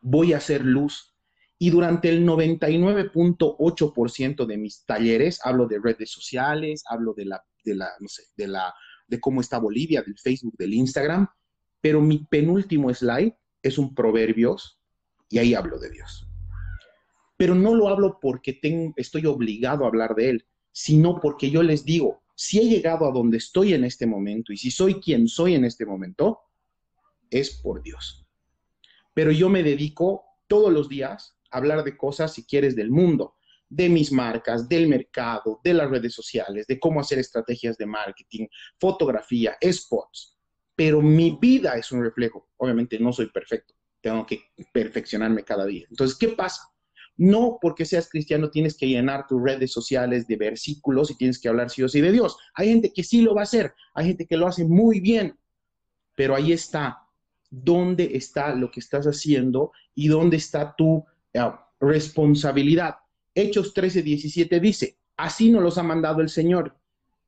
voy 0.00 0.32
a 0.32 0.36
hacer 0.36 0.64
luz 0.64 1.16
y 1.58 1.70
durante 1.70 2.08
el 2.08 2.24
99.8% 2.24 4.46
de 4.46 4.56
mis 4.56 4.86
talleres, 4.86 5.40
hablo 5.42 5.66
de 5.66 5.80
redes 5.80 6.12
sociales, 6.12 6.84
hablo 6.88 7.14
de 7.14 7.24
la, 7.24 7.42
de 7.64 7.74
la, 7.74 7.88
no 7.98 8.06
sé, 8.06 8.22
de 8.36 8.46
la, 8.46 8.72
de 9.08 9.18
cómo 9.18 9.40
está 9.40 9.58
Bolivia, 9.58 10.02
del 10.02 10.16
Facebook, 10.16 10.54
del 10.56 10.74
Instagram, 10.74 11.26
pero 11.80 12.00
mi 12.00 12.18
penúltimo 12.18 12.94
slide 12.94 13.36
es 13.60 13.76
un 13.76 13.92
proverbios 13.92 14.80
y 15.28 15.38
ahí 15.38 15.54
hablo 15.54 15.80
de 15.80 15.90
Dios. 15.90 16.28
Pero 17.36 17.54
no 17.54 17.74
lo 17.74 17.88
hablo 17.88 18.18
porque 18.20 18.52
tengo, 18.52 18.92
estoy 18.96 19.26
obligado 19.26 19.84
a 19.84 19.88
hablar 19.88 20.14
de 20.14 20.30
él, 20.30 20.46
sino 20.72 21.20
porque 21.20 21.50
yo 21.50 21.62
les 21.62 21.84
digo, 21.84 22.22
si 22.34 22.58
he 22.58 22.68
llegado 22.68 23.06
a 23.06 23.12
donde 23.12 23.38
estoy 23.38 23.74
en 23.74 23.84
este 23.84 24.06
momento 24.06 24.52
y 24.52 24.56
si 24.56 24.70
soy 24.70 24.94
quien 24.94 25.28
soy 25.28 25.54
en 25.54 25.64
este 25.64 25.86
momento, 25.86 26.40
es 27.30 27.50
por 27.50 27.82
Dios. 27.82 28.26
Pero 29.12 29.30
yo 29.30 29.48
me 29.48 29.62
dedico 29.62 30.24
todos 30.48 30.72
los 30.72 30.88
días 30.88 31.36
hablar 31.50 31.84
de 31.84 31.96
cosas, 31.96 32.34
si 32.34 32.44
quieres, 32.44 32.74
del 32.74 32.90
mundo, 32.90 33.36
de 33.68 33.88
mis 33.88 34.12
marcas, 34.12 34.68
del 34.68 34.88
mercado, 34.88 35.60
de 35.62 35.74
las 35.74 35.88
redes 35.88 36.12
sociales, 36.12 36.66
de 36.66 36.78
cómo 36.78 37.00
hacer 37.00 37.18
estrategias 37.18 37.78
de 37.78 37.86
marketing, 37.86 38.46
fotografía, 38.78 39.56
spots. 39.72 40.36
Pero 40.74 41.00
mi 41.00 41.38
vida 41.40 41.74
es 41.74 41.92
un 41.92 42.02
reflejo. 42.02 42.48
Obviamente 42.56 42.98
no 42.98 43.12
soy 43.12 43.30
perfecto, 43.30 43.74
tengo 44.00 44.26
que 44.26 44.42
perfeccionarme 44.72 45.44
cada 45.44 45.64
día. 45.64 45.86
Entonces, 45.88 46.18
¿qué 46.18 46.28
pasa? 46.28 46.62
No 47.16 47.58
porque 47.60 47.84
seas 47.84 48.08
cristiano 48.08 48.50
tienes 48.50 48.76
que 48.76 48.88
llenar 48.88 49.26
tus 49.26 49.42
redes 49.42 49.72
sociales 49.72 50.26
de 50.26 50.36
versículos 50.36 51.10
y 51.10 51.16
tienes 51.16 51.38
que 51.38 51.48
hablar 51.48 51.70
sí 51.70 51.82
o 51.82 51.88
sí 51.88 52.00
de 52.00 52.12
Dios. 52.12 52.36
Hay 52.54 52.68
gente 52.68 52.92
que 52.92 53.04
sí 53.04 53.22
lo 53.22 53.34
va 53.34 53.42
a 53.42 53.44
hacer, 53.44 53.74
hay 53.94 54.06
gente 54.06 54.26
que 54.26 54.36
lo 54.36 54.46
hace 54.46 54.64
muy 54.64 55.00
bien, 55.00 55.38
pero 56.16 56.34
ahí 56.34 56.52
está. 56.52 57.00
¿Dónde 57.50 58.16
está 58.16 58.52
lo 58.52 58.68
que 58.70 58.80
estás 58.80 59.06
haciendo 59.06 59.70
y 59.94 60.08
dónde 60.08 60.38
está 60.38 60.74
tu 60.76 61.04
responsabilidad. 61.80 62.96
Hechos 63.34 63.74
13, 63.74 64.02
17 64.02 64.60
dice, 64.60 64.98
así 65.16 65.50
nos 65.50 65.62
los 65.62 65.78
ha 65.78 65.82
mandado 65.82 66.20
el 66.20 66.28
Señor. 66.28 66.76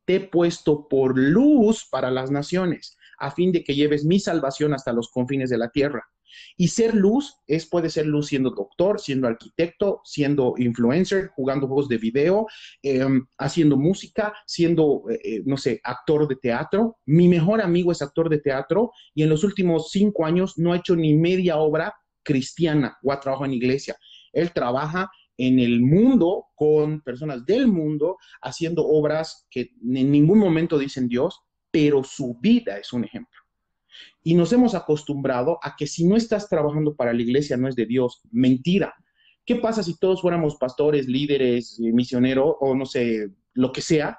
Te 0.04 0.16
he 0.16 0.20
puesto 0.20 0.88
por 0.88 1.18
luz 1.18 1.86
para 1.90 2.10
las 2.10 2.30
naciones, 2.30 2.96
a 3.18 3.30
fin 3.30 3.50
de 3.50 3.64
que 3.64 3.74
lleves 3.74 4.04
mi 4.04 4.20
salvación 4.20 4.72
hasta 4.72 4.92
los 4.92 5.10
confines 5.10 5.50
de 5.50 5.58
la 5.58 5.70
tierra. 5.70 6.08
Y 6.56 6.68
ser 6.68 6.94
luz 6.94 7.36
es, 7.46 7.66
puede 7.66 7.90
ser 7.90 8.06
luz 8.06 8.28
siendo 8.28 8.50
doctor, 8.50 9.00
siendo 9.00 9.28
arquitecto, 9.28 10.00
siendo 10.04 10.54
influencer, 10.58 11.30
jugando 11.34 11.66
juegos 11.66 11.88
de 11.88 11.98
video, 11.98 12.46
em, 12.82 13.26
haciendo 13.38 13.76
música, 13.76 14.34
siendo, 14.46 15.04
eh, 15.10 15.20
eh, 15.24 15.42
no 15.44 15.56
sé, 15.56 15.80
actor 15.82 16.28
de 16.28 16.36
teatro. 16.36 16.98
Mi 17.06 17.28
mejor 17.28 17.60
amigo 17.60 17.92
es 17.92 18.02
actor 18.02 18.28
de 18.28 18.38
teatro 18.38 18.92
y 19.14 19.22
en 19.22 19.28
los 19.28 19.44
últimos 19.44 19.90
cinco 19.90 20.24
años 20.24 20.58
no 20.58 20.72
ha 20.72 20.76
hecho 20.76 20.96
ni 20.96 21.14
media 21.14 21.56
obra 21.56 21.94
cristiana 22.22 22.98
o 23.02 23.12
ha 23.12 23.20
trabajado 23.20 23.46
en 23.46 23.54
iglesia. 23.54 23.96
Él 24.32 24.52
trabaja 24.52 25.10
en 25.38 25.58
el 25.58 25.80
mundo 25.80 26.46
con 26.54 27.02
personas 27.02 27.44
del 27.44 27.68
mundo 27.68 28.16
haciendo 28.42 28.86
obras 28.86 29.46
que 29.50 29.70
en 29.82 30.10
ningún 30.10 30.38
momento 30.38 30.78
dicen 30.78 31.08
Dios, 31.08 31.40
pero 31.70 32.02
su 32.02 32.38
vida 32.40 32.78
es 32.78 32.92
un 32.92 33.04
ejemplo. 33.04 33.45
Y 34.22 34.34
nos 34.34 34.52
hemos 34.52 34.74
acostumbrado 34.74 35.58
a 35.62 35.76
que 35.76 35.86
si 35.86 36.04
no 36.04 36.16
estás 36.16 36.48
trabajando 36.48 36.94
para 36.94 37.12
la 37.12 37.22
iglesia 37.22 37.56
no 37.56 37.68
es 37.68 37.76
de 37.76 37.86
Dios. 37.86 38.20
Mentira. 38.30 38.94
¿Qué 39.44 39.56
pasa 39.56 39.82
si 39.82 39.96
todos 39.98 40.22
fuéramos 40.22 40.56
pastores, 40.56 41.06
líderes, 41.06 41.78
misioneros 41.78 42.56
o 42.60 42.74
no 42.74 42.84
sé, 42.84 43.30
lo 43.54 43.70
que 43.70 43.80
sea? 43.80 44.18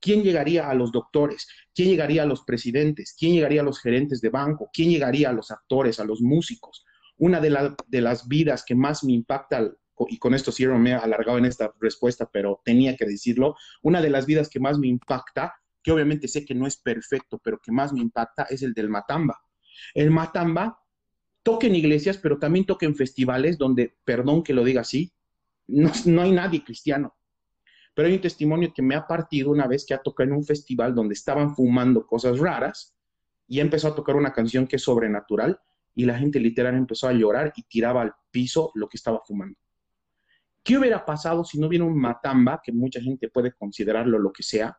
¿Quién 0.00 0.22
llegaría 0.22 0.68
a 0.68 0.74
los 0.74 0.92
doctores? 0.92 1.46
¿Quién 1.74 1.88
llegaría 1.90 2.24
a 2.24 2.26
los 2.26 2.42
presidentes? 2.42 3.14
¿Quién 3.18 3.34
llegaría 3.34 3.60
a 3.60 3.64
los 3.64 3.80
gerentes 3.80 4.20
de 4.20 4.30
banco? 4.30 4.68
¿Quién 4.72 4.90
llegaría 4.90 5.30
a 5.30 5.32
los 5.32 5.50
actores, 5.50 6.00
a 6.00 6.04
los 6.04 6.20
músicos? 6.20 6.84
Una 7.16 7.40
de, 7.40 7.74
de 7.86 8.00
las 8.00 8.28
vidas 8.28 8.64
que 8.64 8.74
más 8.74 9.04
me 9.04 9.12
impacta, 9.12 9.72
y 10.08 10.18
con 10.18 10.34
esto 10.34 10.52
cierro, 10.52 10.78
me 10.78 10.90
he 10.90 10.94
alargado 10.94 11.38
en 11.38 11.46
esta 11.46 11.72
respuesta, 11.80 12.28
pero 12.32 12.60
tenía 12.64 12.96
que 12.96 13.06
decirlo, 13.06 13.56
una 13.82 14.00
de 14.00 14.10
las 14.10 14.26
vidas 14.26 14.48
que 14.48 14.60
más 14.60 14.78
me 14.78 14.86
impacta, 14.86 15.54
que 15.88 15.92
obviamente 15.92 16.28
sé 16.28 16.44
que 16.44 16.54
no 16.54 16.66
es 16.66 16.76
perfecto, 16.76 17.40
pero 17.42 17.58
que 17.58 17.72
más 17.72 17.94
me 17.94 18.00
impacta, 18.00 18.42
es 18.42 18.62
el 18.62 18.74
del 18.74 18.90
Matamba. 18.90 19.40
El 19.94 20.10
Matamba 20.10 20.78
toca 21.42 21.66
en 21.66 21.76
iglesias, 21.76 22.18
pero 22.18 22.38
también 22.38 22.66
toca 22.66 22.84
en 22.84 22.94
festivales 22.94 23.56
donde, 23.56 23.96
perdón 24.04 24.42
que 24.42 24.52
lo 24.52 24.64
diga 24.64 24.82
así, 24.82 25.10
no, 25.66 25.90
no 26.04 26.20
hay 26.20 26.32
nadie 26.32 26.62
cristiano. 26.62 27.16
Pero 27.94 28.06
hay 28.06 28.16
un 28.16 28.20
testimonio 28.20 28.70
que 28.74 28.82
me 28.82 28.96
ha 28.96 29.06
partido 29.06 29.50
una 29.50 29.66
vez 29.66 29.86
que 29.86 29.94
ha 29.94 30.02
tocado 30.02 30.28
en 30.28 30.36
un 30.36 30.44
festival 30.44 30.94
donde 30.94 31.14
estaban 31.14 31.56
fumando 31.56 32.06
cosas 32.06 32.38
raras 32.38 32.94
y 33.46 33.60
empezó 33.60 33.88
a 33.88 33.94
tocar 33.94 34.14
una 34.14 34.34
canción 34.34 34.66
que 34.66 34.76
es 34.76 34.82
sobrenatural 34.82 35.58
y 35.94 36.04
la 36.04 36.18
gente 36.18 36.38
literal 36.38 36.74
empezó 36.74 37.08
a 37.08 37.14
llorar 37.14 37.54
y 37.56 37.62
tiraba 37.62 38.02
al 38.02 38.12
piso 38.30 38.72
lo 38.74 38.90
que 38.90 38.98
estaba 38.98 39.22
fumando. 39.24 39.58
¿Qué 40.62 40.76
hubiera 40.76 41.02
pasado 41.06 41.44
si 41.44 41.58
no 41.58 41.66
hubiera 41.66 41.86
un 41.86 41.98
matamba, 41.98 42.60
que 42.62 42.72
mucha 42.72 43.00
gente 43.00 43.30
puede 43.30 43.54
considerarlo 43.54 44.18
lo 44.18 44.30
que 44.34 44.42
sea, 44.42 44.78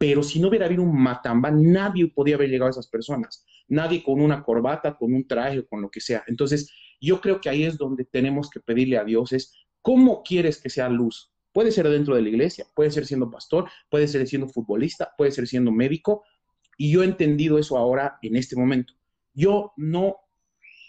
pero 0.00 0.22
si 0.22 0.40
no 0.40 0.48
hubiera 0.48 0.64
habido 0.64 0.82
un 0.82 0.98
matamba, 0.98 1.50
nadie 1.50 2.06
podía 2.08 2.36
haber 2.36 2.48
llegado 2.48 2.68
a 2.68 2.70
esas 2.70 2.88
personas. 2.88 3.44
Nadie 3.68 4.02
con 4.02 4.22
una 4.22 4.42
corbata, 4.42 4.96
con 4.96 5.12
un 5.12 5.28
traje, 5.28 5.66
con 5.66 5.82
lo 5.82 5.90
que 5.90 6.00
sea. 6.00 6.24
Entonces, 6.26 6.72
yo 7.02 7.20
creo 7.20 7.38
que 7.38 7.50
ahí 7.50 7.64
es 7.64 7.76
donde 7.76 8.06
tenemos 8.06 8.48
que 8.48 8.60
pedirle 8.60 8.96
a 8.96 9.04
Dios 9.04 9.30
es, 9.34 9.52
¿cómo 9.82 10.22
quieres 10.22 10.58
que 10.58 10.70
sea 10.70 10.88
luz? 10.88 11.30
Puede 11.52 11.70
ser 11.70 11.86
dentro 11.86 12.14
de 12.14 12.22
la 12.22 12.30
iglesia, 12.30 12.64
puede 12.74 12.90
ser 12.90 13.04
siendo 13.04 13.30
pastor, 13.30 13.68
puede 13.90 14.08
ser 14.08 14.26
siendo 14.26 14.48
futbolista, 14.48 15.12
puede 15.18 15.32
ser 15.32 15.46
siendo 15.46 15.70
médico. 15.70 16.24
Y 16.78 16.90
yo 16.90 17.02
he 17.02 17.04
entendido 17.04 17.58
eso 17.58 17.76
ahora 17.76 18.16
en 18.22 18.36
este 18.36 18.56
momento. 18.56 18.94
Yo 19.34 19.74
no 19.76 20.16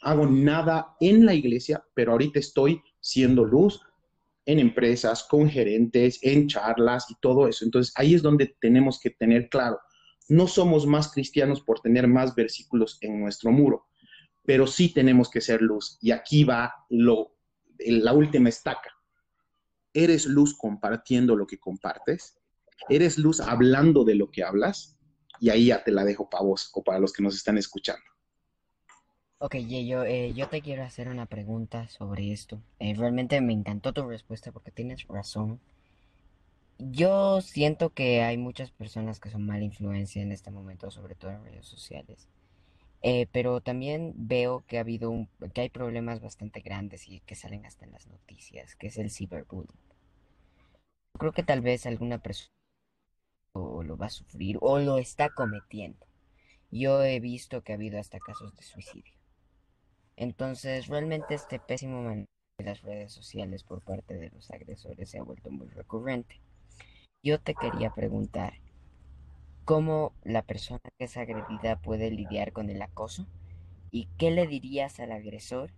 hago 0.03 0.25
nada 0.25 0.95
en 1.01 1.25
la 1.25 1.33
iglesia, 1.33 1.83
pero 1.93 2.13
ahorita 2.13 2.39
estoy 2.39 2.81
siendo 3.01 3.43
luz 3.43 3.81
en 4.45 4.59
empresas, 4.59 5.23
con 5.23 5.49
gerentes, 5.49 6.19
en 6.21 6.47
charlas 6.47 7.09
y 7.09 7.15
todo 7.21 7.47
eso. 7.47 7.65
Entonces 7.65 7.93
ahí 7.95 8.15
es 8.15 8.21
donde 8.21 8.55
tenemos 8.59 8.99
que 8.99 9.11
tener 9.11 9.49
claro, 9.49 9.79
no 10.29 10.47
somos 10.47 10.87
más 10.87 11.11
cristianos 11.11 11.61
por 11.61 11.81
tener 11.81 12.07
más 12.07 12.35
versículos 12.35 12.97
en 13.01 13.19
nuestro 13.19 13.51
muro, 13.51 13.87
pero 14.43 14.65
sí 14.65 14.93
tenemos 14.93 15.29
que 15.29 15.41
ser 15.41 15.61
luz. 15.61 15.97
Y 16.01 16.11
aquí 16.11 16.43
va 16.43 16.73
lo, 16.89 17.35
la 17.79 18.13
última 18.13 18.49
estaca. 18.49 18.91
¿Eres 19.93 20.25
luz 20.25 20.55
compartiendo 20.57 21.35
lo 21.35 21.45
que 21.45 21.59
compartes? 21.59 22.37
¿Eres 22.87 23.17
luz 23.17 23.41
hablando 23.41 24.05
de 24.05 24.15
lo 24.15 24.31
que 24.31 24.43
hablas? 24.43 24.97
Y 25.39 25.49
ahí 25.49 25.67
ya 25.67 25.83
te 25.83 25.91
la 25.91 26.05
dejo 26.05 26.29
para 26.29 26.43
vos 26.43 26.71
o 26.73 26.83
para 26.83 26.99
los 26.99 27.11
que 27.11 27.23
nos 27.23 27.35
están 27.35 27.57
escuchando. 27.57 28.10
Ok, 29.43 29.55
Yeyo, 29.55 30.03
eh, 30.03 30.33
yo 30.35 30.47
te 30.49 30.61
quiero 30.61 30.83
hacer 30.83 31.07
una 31.07 31.25
pregunta 31.25 31.87
sobre 31.89 32.31
esto. 32.31 32.61
Eh, 32.77 32.93
realmente 32.93 33.41
me 33.41 33.53
encantó 33.53 33.91
tu 33.91 34.07
respuesta 34.07 34.51
porque 34.51 34.69
tienes 34.69 35.07
razón. 35.07 35.59
Yo 36.77 37.41
siento 37.41 37.89
que 37.89 38.21
hay 38.21 38.37
muchas 38.37 38.69
personas 38.69 39.19
que 39.19 39.31
son 39.31 39.45
mala 39.45 39.63
influencia 39.63 40.21
en 40.21 40.31
este 40.31 40.51
momento, 40.51 40.91
sobre 40.91 41.15
todo 41.15 41.31
en 41.31 41.43
redes 41.43 41.65
sociales. 41.65 42.27
Eh, 43.03 43.27
pero 43.31 43.61
también 43.61 44.13
veo 44.15 44.63
que 44.67 44.77
ha 44.77 44.81
habido 44.81 45.09
un, 45.11 45.27
que 45.53 45.61
hay 45.61 45.69
problemas 45.69 46.21
bastante 46.21 46.61
grandes 46.61 47.07
y 47.07 47.21
que 47.21 47.35
salen 47.35 47.65
hasta 47.65 47.85
en 47.85 47.93
las 47.93 48.07
noticias, 48.07 48.75
que 48.75 48.87
es 48.87 48.97
el 48.97 49.11
ciberbullying. 49.11 49.79
Creo 51.17 51.31
que 51.31 51.43
tal 51.43 51.61
vez 51.61 51.85
alguna 51.87 52.19
persona 52.19 52.49
lo 53.55 53.97
va 53.97 54.07
a 54.07 54.09
sufrir 54.09 54.57
o 54.61 54.79
lo 54.79 54.97
está 54.97 55.29
cometiendo. 55.29 56.05
Yo 56.71 57.03
he 57.03 57.19
visto 57.19 57.61
que 57.63 57.71
ha 57.71 57.75
habido 57.75 57.99
hasta 57.99 58.19
casos 58.19 58.55
de 58.55 58.63
suicidio. 58.63 59.20
Entonces, 60.15 60.87
realmente 60.87 61.33
este 61.33 61.59
pésimo 61.59 62.03
manejo 62.03 62.29
de 62.57 62.65
las 62.65 62.81
redes 62.81 63.11
sociales 63.11 63.63
por 63.63 63.81
parte 63.81 64.15
de 64.15 64.29
los 64.29 64.51
agresores 64.51 65.09
se 65.09 65.19
ha 65.19 65.23
vuelto 65.23 65.49
muy 65.49 65.67
recurrente. 65.69 66.41
Yo 67.23 67.39
te 67.39 67.55
quería 67.55 67.91
preguntar, 67.93 68.53
¿cómo 69.65 70.13
la 70.23 70.41
persona 70.41 70.81
que 70.97 71.05
es 71.05 71.17
agredida 71.17 71.79
puede 71.81 72.11
lidiar 72.11 72.51
con 72.51 72.69
el 72.69 72.81
acoso? 72.81 73.27
¿Y 73.91 74.07
qué 74.17 74.31
le 74.31 74.47
dirías 74.47 74.99
al 74.99 75.11
agresor 75.11 75.71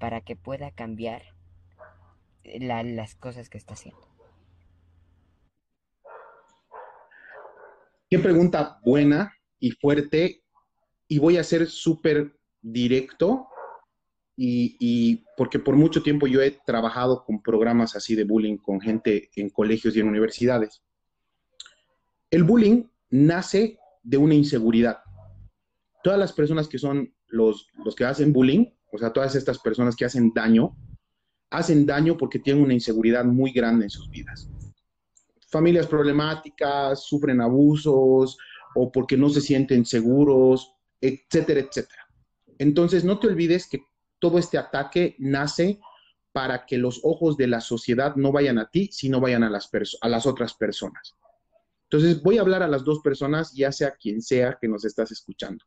para 0.00 0.20
que 0.20 0.36
pueda 0.36 0.70
cambiar 0.70 1.22
las 2.44 3.14
cosas 3.14 3.48
que 3.48 3.58
está 3.58 3.74
haciendo? 3.74 4.08
Qué 8.10 8.18
pregunta 8.18 8.80
buena 8.84 9.32
y 9.58 9.70
fuerte. 9.70 10.42
Y 11.08 11.18
voy 11.18 11.36
a 11.36 11.44
ser 11.44 11.66
súper 11.66 12.36
directo 12.60 13.48
y, 14.36 15.24
porque 15.36 15.58
por 15.58 15.76
mucho 15.76 16.02
tiempo 16.02 16.26
yo 16.26 16.40
he 16.40 16.58
trabajado 16.64 17.24
con 17.24 17.42
programas 17.42 17.96
así 17.96 18.14
de 18.14 18.24
bullying 18.24 18.56
con 18.56 18.80
gente 18.80 19.30
en 19.36 19.50
colegios 19.50 19.94
y 19.96 20.00
en 20.00 20.08
universidades. 20.08 20.82
El 22.30 22.44
bullying 22.44 22.84
nace 23.10 23.78
de 24.02 24.16
una 24.16 24.34
inseguridad. 24.34 24.98
Todas 26.02 26.18
las 26.18 26.32
personas 26.32 26.66
que 26.66 26.78
son 26.78 27.14
los, 27.28 27.68
los 27.84 27.94
que 27.94 28.04
hacen 28.04 28.32
bullying, 28.32 28.66
o 28.90 28.98
sea, 28.98 29.12
todas 29.12 29.34
estas 29.34 29.58
personas 29.58 29.94
que 29.94 30.04
hacen 30.04 30.32
daño, 30.34 30.76
hacen 31.50 31.86
daño 31.86 32.16
porque 32.16 32.38
tienen 32.38 32.64
una 32.64 32.74
inseguridad 32.74 33.24
muy 33.24 33.52
grande 33.52 33.84
en 33.84 33.90
sus 33.90 34.08
vidas. 34.10 34.48
Familias 35.48 35.86
problemáticas, 35.86 37.04
sufren 37.04 37.40
abusos 37.40 38.38
o 38.74 38.90
porque 38.90 39.18
no 39.18 39.28
se 39.28 39.42
sienten 39.42 39.84
seguros, 39.84 40.74
etcétera, 41.00 41.60
etcétera. 41.60 42.02
Entonces, 42.58 43.04
no 43.04 43.18
te 43.18 43.26
olvides 43.26 43.68
que 43.68 43.82
todo 44.22 44.38
este 44.38 44.56
ataque 44.56 45.16
nace 45.18 45.80
para 46.30 46.64
que 46.64 46.78
los 46.78 47.00
ojos 47.02 47.36
de 47.36 47.48
la 47.48 47.60
sociedad 47.60 48.14
no 48.14 48.30
vayan 48.30 48.56
a 48.56 48.70
ti, 48.70 48.88
sino 48.92 49.20
vayan 49.20 49.42
a 49.42 49.50
las, 49.50 50.26
otras 50.26 50.54
personas. 50.54 51.16
Entonces, 51.90 52.22
voy 52.22 52.38
a 52.38 52.42
hablar 52.42 52.62
a 52.62 52.68
las 52.68 52.84
dos 52.84 53.00
personas, 53.00 53.52
ya 53.52 53.72
sea 53.72 53.96
quien 53.96 54.22
sea 54.22 54.56
que 54.60 54.68
nos 54.68 54.84
estás 54.84 55.10
escuchando, 55.10 55.64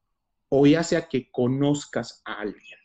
o 0.48 0.66
ya 0.66 0.84
sea 0.84 1.10
que 1.10 1.30
conozcas 1.30 2.22
a 2.24 2.36
alguien. 2.36 2.80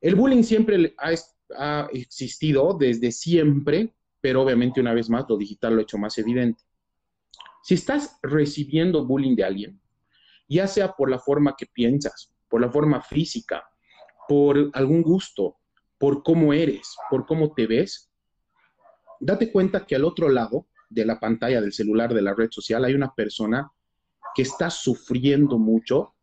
El 0.00 0.16
bullying 0.16 0.42
siempre 0.42 0.96
ha, 0.98 1.12
ha 1.56 1.88
existido 1.92 2.76
desde 2.76 3.12
siempre, 3.12 3.94
pero 4.20 4.42
obviamente 4.42 4.80
una 4.80 4.92
vez 4.92 5.08
más 5.08 5.24
lo 5.28 5.36
digital 5.36 5.74
lo 5.74 5.78
ha 5.78 5.82
hecho 5.82 5.98
más 5.98 6.18
evidente. 6.18 6.64
Si 7.62 7.74
estás 7.74 8.18
recibiendo 8.24 9.06
bullying 9.06 9.36
de 9.36 9.44
alguien, 9.44 9.80
ya 10.48 10.66
sea 10.66 10.96
por 10.96 11.08
la 11.08 11.20
forma 11.20 11.54
que 11.56 11.66
piensas, 11.66 12.34
por 12.48 12.60
la 12.60 12.70
forma 12.70 13.00
física, 13.00 13.64
por 14.28 14.70
algún 14.72 15.02
gusto, 15.02 15.56
por 15.98 16.22
cómo 16.22 16.52
eres, 16.52 16.96
por 17.10 17.26
cómo 17.26 17.52
te 17.54 17.66
ves, 17.66 18.10
date 19.20 19.50
cuenta 19.50 19.86
que 19.86 19.96
al 19.96 20.04
otro 20.04 20.28
lado 20.28 20.66
de 20.88 21.04
la 21.04 21.18
pantalla 21.18 21.60
del 21.60 21.72
celular 21.72 22.12
de 22.12 22.22
la 22.22 22.34
red 22.34 22.48
social 22.50 22.84
hay 22.84 22.94
una 22.94 23.14
persona 23.14 23.70
que 24.34 24.42
está 24.42 24.70
sufriendo 24.70 25.58
mucho, 25.58 26.14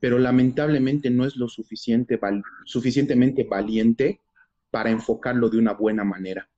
pero 0.00 0.18
lamentablemente 0.18 1.10
no 1.10 1.24
es 1.24 1.36
lo 1.36 1.48
suficiente, 1.48 2.18
suficientemente 2.64 3.44
valiente 3.44 4.20
para 4.70 4.90
enfocarlo 4.90 5.48
de 5.48 5.58
una 5.58 5.72
buena 5.72 6.04
manera. 6.04 6.48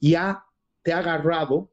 Y 0.00 0.14
ha, 0.14 0.44
te 0.82 0.92
ha 0.92 0.98
agarrado 0.98 1.70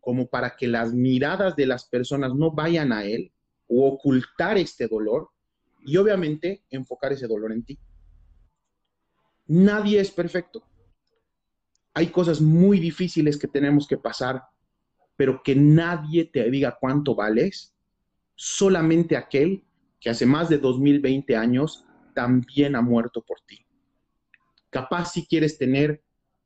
como 0.00 0.26
para 0.26 0.56
que 0.56 0.66
las 0.66 0.92
miradas 0.92 1.56
de 1.56 1.66
las 1.66 1.88
personas 1.88 2.34
no 2.34 2.50
vayan 2.50 2.92
a 2.92 3.04
él 3.04 3.32
o 3.68 3.86
ocultar 3.86 4.58
este 4.58 4.88
dolor 4.88 5.30
y 5.84 5.96
obviamente 5.96 6.64
enfocar 6.70 7.12
ese 7.12 7.26
dolor 7.26 7.52
en 7.52 7.64
ti. 7.64 7.78
Nadie 9.46 10.00
es 10.00 10.10
perfecto 10.10 10.64
hay 11.94 12.08
cosas 12.08 12.40
muy 12.40 12.80
difíciles 12.80 13.38
que 13.38 13.48
tenemos 13.48 13.86
que 13.86 13.98
pasar, 13.98 14.44
pero 15.16 15.42
que 15.42 15.54
nadie 15.54 16.24
te 16.24 16.48
diga 16.50 16.78
cuánto 16.80 17.14
vales, 17.14 17.74
solamente 18.34 19.16
aquel 19.16 19.64
que 20.00 20.10
hace 20.10 20.26
más 20.26 20.48
de 20.48 20.58
2020 20.58 21.36
años 21.36 21.84
también 22.14 22.76
ha 22.76 22.82
muerto 22.82 23.22
por 23.22 23.40
ti. 23.42 23.66
Capaz 24.70 25.12
si 25.12 25.26
quieres 25.26 25.58
tener 25.58 26.02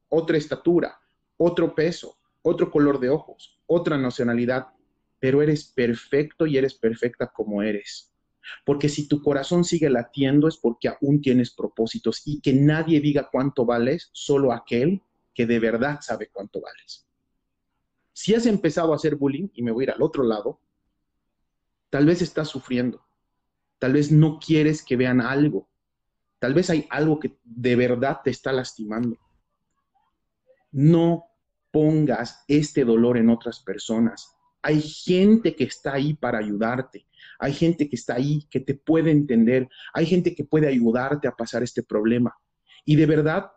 otra 0.08 0.36
estatura, 0.36 0.98
otro 1.36 1.74
peso, 1.74 2.18
otro 2.42 2.70
color 2.70 2.98
de 2.98 3.10
ojos, 3.10 3.60
otra 3.66 3.96
nacionalidad, 3.96 4.66
pero 5.20 5.42
eres 5.42 5.64
perfecto 5.64 6.46
y 6.46 6.58
eres 6.58 6.74
perfecta 6.74 7.28
como 7.28 7.62
eres. 7.62 8.12
Porque 8.64 8.88
si 8.88 9.08
tu 9.08 9.22
corazón 9.22 9.64
sigue 9.64 9.90
latiendo 9.90 10.48
es 10.48 10.56
porque 10.56 10.88
aún 10.88 11.20
tienes 11.20 11.50
propósitos 11.50 12.22
y 12.24 12.40
que 12.40 12.52
nadie 12.52 13.00
diga 13.00 13.28
cuánto 13.30 13.64
vales, 13.64 14.10
solo 14.12 14.52
aquel 14.52 15.02
que 15.34 15.46
de 15.46 15.58
verdad 15.58 16.00
sabe 16.00 16.28
cuánto 16.32 16.60
vales. 16.60 17.06
Si 18.12 18.34
has 18.34 18.46
empezado 18.46 18.92
a 18.92 18.96
hacer 18.96 19.16
bullying, 19.16 19.48
y 19.54 19.62
me 19.62 19.70
voy 19.70 19.82
a 19.82 19.84
ir 19.84 19.90
al 19.90 20.02
otro 20.02 20.22
lado, 20.22 20.60
tal 21.90 22.06
vez 22.06 22.22
estás 22.22 22.48
sufriendo, 22.48 23.04
tal 23.78 23.92
vez 23.92 24.10
no 24.10 24.38
quieres 24.38 24.82
que 24.82 24.96
vean 24.96 25.20
algo, 25.20 25.68
tal 26.38 26.54
vez 26.54 26.70
hay 26.70 26.86
algo 26.90 27.20
que 27.20 27.38
de 27.44 27.76
verdad 27.76 28.20
te 28.24 28.30
está 28.30 28.52
lastimando. 28.52 29.18
No 30.72 31.24
pongas 31.70 32.44
este 32.48 32.84
dolor 32.84 33.18
en 33.18 33.28
otras 33.28 33.60
personas. 33.60 34.35
Hay 34.66 34.82
gente 34.82 35.54
que 35.54 35.62
está 35.62 35.94
ahí 35.94 36.14
para 36.14 36.38
ayudarte. 36.38 37.06
Hay 37.38 37.52
gente 37.52 37.88
que 37.88 37.94
está 37.94 38.14
ahí 38.14 38.48
que 38.50 38.58
te 38.58 38.74
puede 38.74 39.12
entender. 39.12 39.68
Hay 39.94 40.06
gente 40.06 40.34
que 40.34 40.42
puede 40.42 40.66
ayudarte 40.66 41.28
a 41.28 41.36
pasar 41.36 41.62
este 41.62 41.84
problema. 41.84 42.34
Y 42.84 42.96
de 42.96 43.06
verdad, 43.06 43.52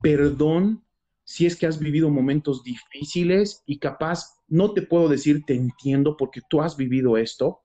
perdón 0.00 0.82
si 1.22 1.44
es 1.44 1.54
que 1.54 1.66
has 1.66 1.78
vivido 1.78 2.08
momentos 2.08 2.64
difíciles 2.64 3.62
y 3.66 3.78
capaz, 3.78 4.40
no 4.48 4.72
te 4.72 4.80
puedo 4.80 5.06
decir 5.06 5.44
te 5.44 5.54
entiendo 5.54 6.16
porque 6.16 6.40
tú 6.48 6.62
has 6.62 6.78
vivido 6.78 7.18
esto, 7.18 7.60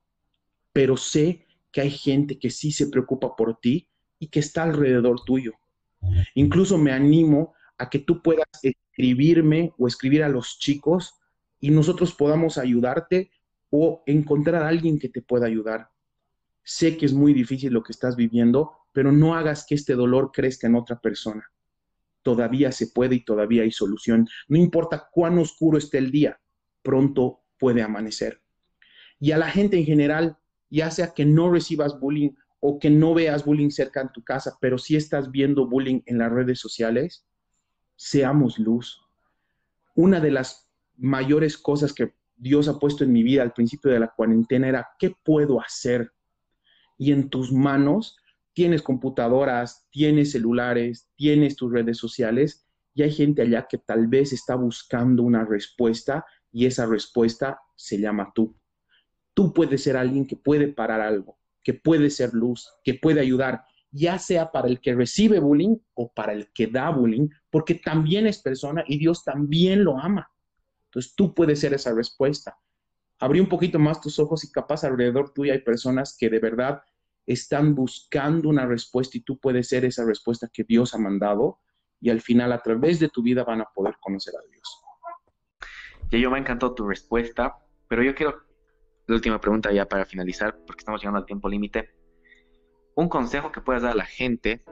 pero 0.73 0.97
sé 0.97 1.45
que 1.71 1.79
hay 1.79 1.91
gente 1.91 2.38
que 2.38 2.49
sí 2.49 2.73
se 2.73 2.88
preocupa 2.88 3.33
por 3.38 3.62
ti 3.62 3.88
y 4.19 4.27
que 4.27 4.41
está 4.41 4.63
alrededor 4.63 5.23
tuyo. 5.23 5.53
Incluso 6.35 6.77
me 6.77 6.91
animo 6.91 7.53
a 7.77 7.89
que 7.89 7.99
tú 7.99 8.21
puedas 8.21 8.47
escribirme 8.62 9.73
o 9.77 9.88
escribir 9.88 10.21
a 10.21 10.29
los 10.29 10.59
chicos 10.59 11.13
y 11.60 11.72
nosotros 11.72 12.13
podamos 12.13 12.58
ayudarte 12.58 13.32
o 13.69 14.04
encontrar 14.06 14.63
a 14.63 14.67
alguien 14.67 15.00
que 15.00 15.10
te 15.10 15.22
pueda 15.22 15.45
ayudar. 15.45 15.89
Sé 16.63 16.98
que 16.98 17.06
es 17.06 17.13
muy 17.13 17.34
difícil 17.34 17.74
lo 17.74 17.84
que 17.84 17.91
estás 17.91 18.15
viviendo, 18.15 18.72
pero 18.93 19.12
no 19.12 19.36
hagas 19.36 19.65
que 19.67 19.76
este 19.76 19.93
dolor 19.93 20.32
crezca 20.32 20.67
en 20.67 20.76
otra 20.76 21.00
persona 21.00 21.43
todavía 22.24 22.72
se 22.72 22.88
puede 22.88 23.15
y 23.15 23.24
todavía 23.24 23.63
hay 23.63 23.72
solución. 23.72 24.28
No 24.48 24.58
importa 24.58 25.10
cuán 25.12 25.38
oscuro 25.38 25.78
esté 25.78 25.98
el 25.98 26.12
día, 26.12 26.39
pronto 26.82 27.41
puede 27.58 27.82
amanecer. 27.82 28.41
Y 29.19 29.32
a 29.32 29.38
la 29.38 29.50
gente 29.50 29.78
en 29.78 29.86
general, 29.86 30.38
ya 30.69 30.91
sea 30.91 31.13
que 31.13 31.26
no 31.26 31.52
recibas 31.52 32.00
bullying 32.00 32.32
o 32.60 32.80
que 32.80 32.89
no 32.89 33.13
veas 33.13 33.45
bullying 33.45 33.69
cerca 33.69 34.02
en 34.02 34.12
tu 34.12 34.24
casa, 34.24 34.58
pero 34.62 34.78
si 34.78 34.95
estás 34.95 35.32
viendo 35.32 35.67
bullying 35.67 36.02
en 36.06 36.17
las 36.17 36.32
redes 36.32 36.60
sociales, 36.60 37.26
seamos 37.95 38.60
luz. 38.60 39.02
Una 39.95 40.19
de 40.19 40.32
las 40.32 40.68
mayores 40.99 41.57
cosas 41.57 41.93
que 41.93 42.13
Dios 42.35 42.67
ha 42.67 42.79
puesto 42.79 43.03
en 43.03 43.12
mi 43.12 43.23
vida 43.23 43.41
al 43.41 43.53
principio 43.53 43.91
de 43.91 43.99
la 43.99 44.13
cuarentena 44.15 44.67
era, 44.67 44.88
¿qué 44.97 45.13
puedo 45.23 45.59
hacer? 45.62 46.12
Y 46.97 47.12
en 47.12 47.29
tus 47.29 47.51
manos 47.51 48.17
tienes 48.53 48.81
computadoras, 48.81 49.88
tienes 49.89 50.31
celulares, 50.31 51.09
tienes 51.15 51.55
tus 51.55 51.71
redes 51.71 51.97
sociales 51.97 52.65
y 52.93 53.03
hay 53.03 53.12
gente 53.12 53.41
allá 53.41 53.67
que 53.69 53.77
tal 53.77 54.07
vez 54.07 54.33
está 54.33 54.55
buscando 54.55 55.23
una 55.23 55.45
respuesta 55.45 56.25
y 56.51 56.65
esa 56.65 56.85
respuesta 56.85 57.59
se 57.75 57.99
llama 57.99 58.31
tú. 58.33 58.55
Tú 59.33 59.53
puedes 59.53 59.83
ser 59.83 59.95
alguien 59.95 60.25
que 60.25 60.35
puede 60.35 60.67
parar 60.67 61.01
algo, 61.01 61.38
que 61.63 61.73
puede 61.73 62.09
ser 62.09 62.33
luz, 62.33 62.69
que 62.83 62.95
puede 62.95 63.21
ayudar, 63.21 63.63
ya 63.91 64.19
sea 64.19 64.51
para 64.51 64.67
el 64.67 64.81
que 64.81 64.95
recibe 64.95 65.39
bullying 65.39 65.77
o 65.93 66.12
para 66.12 66.33
el 66.33 66.51
que 66.53 66.67
da 66.67 66.89
bullying, 66.89 67.29
porque 67.49 67.75
también 67.75 68.27
es 68.27 68.41
persona 68.41 68.83
y 68.88 68.97
Dios 68.97 69.23
también 69.23 69.83
lo 69.83 69.97
ama. 69.97 70.29
Entonces 70.89 71.13
tú 71.15 71.34
puedes 71.34 71.60
ser 71.60 71.73
esa 71.73 71.93
respuesta. 71.93 72.58
Abrí 73.19 73.39
un 73.39 73.49
poquito 73.49 73.78
más 73.78 74.02
tus 74.02 74.17
ojos 74.17 74.43
y 74.43 74.52
capaz 74.52 74.84
alrededor 74.84 75.32
tuyo 75.34 75.54
hay 75.54 75.62
personas 75.62 76.15
que 76.17 76.30
de 76.30 76.39
verdad 76.39 76.82
están 77.28 77.75
buscando 77.75 78.49
una 78.49 78.65
respuesta 78.65 79.17
y 79.17 79.21
tú 79.21 79.38
puedes 79.38 79.67
ser 79.67 79.86
esa 79.86 80.04
respuesta 80.04 80.49
que 80.52 80.63
Dios 80.63 80.95
ha 80.95 80.97
mandado 80.97 81.60
y 82.02 82.10
al 82.10 82.21
final 82.21 82.52
a 82.52 82.60
través 82.60 82.99
de 82.99 83.10
tu 83.10 83.21
vida 83.21 83.43
van 83.43 83.62
a 83.62 83.65
poder 83.65 83.95
conocer 83.99 84.34
a 84.36 84.41
Dios. 84.49 84.82
Y 86.12 86.21
yo 86.21 86.32
me 86.32 86.39
encantó 86.39 86.73
tu 86.73 86.88
respuesta, 86.88 87.56
pero 87.88 88.02
yo 88.02 88.15
quiero 88.15 88.41
la 89.06 89.15
última 89.15 89.39
pregunta 89.39 89.71
ya 89.71 89.88
para 89.88 90.06
finalizar, 90.06 90.58
porque 90.65 90.82
estamos 90.82 91.02
llegando 91.02 91.19
al 91.19 91.25
tiempo 91.25 91.49
límite. 91.49 91.91
Un 92.95 93.10
consejo 93.10 93.52
que 93.52 93.62
puedas 93.62 93.84
dar 93.84 93.91
a 93.91 93.95
la 93.95 94.06
gente 94.06 94.63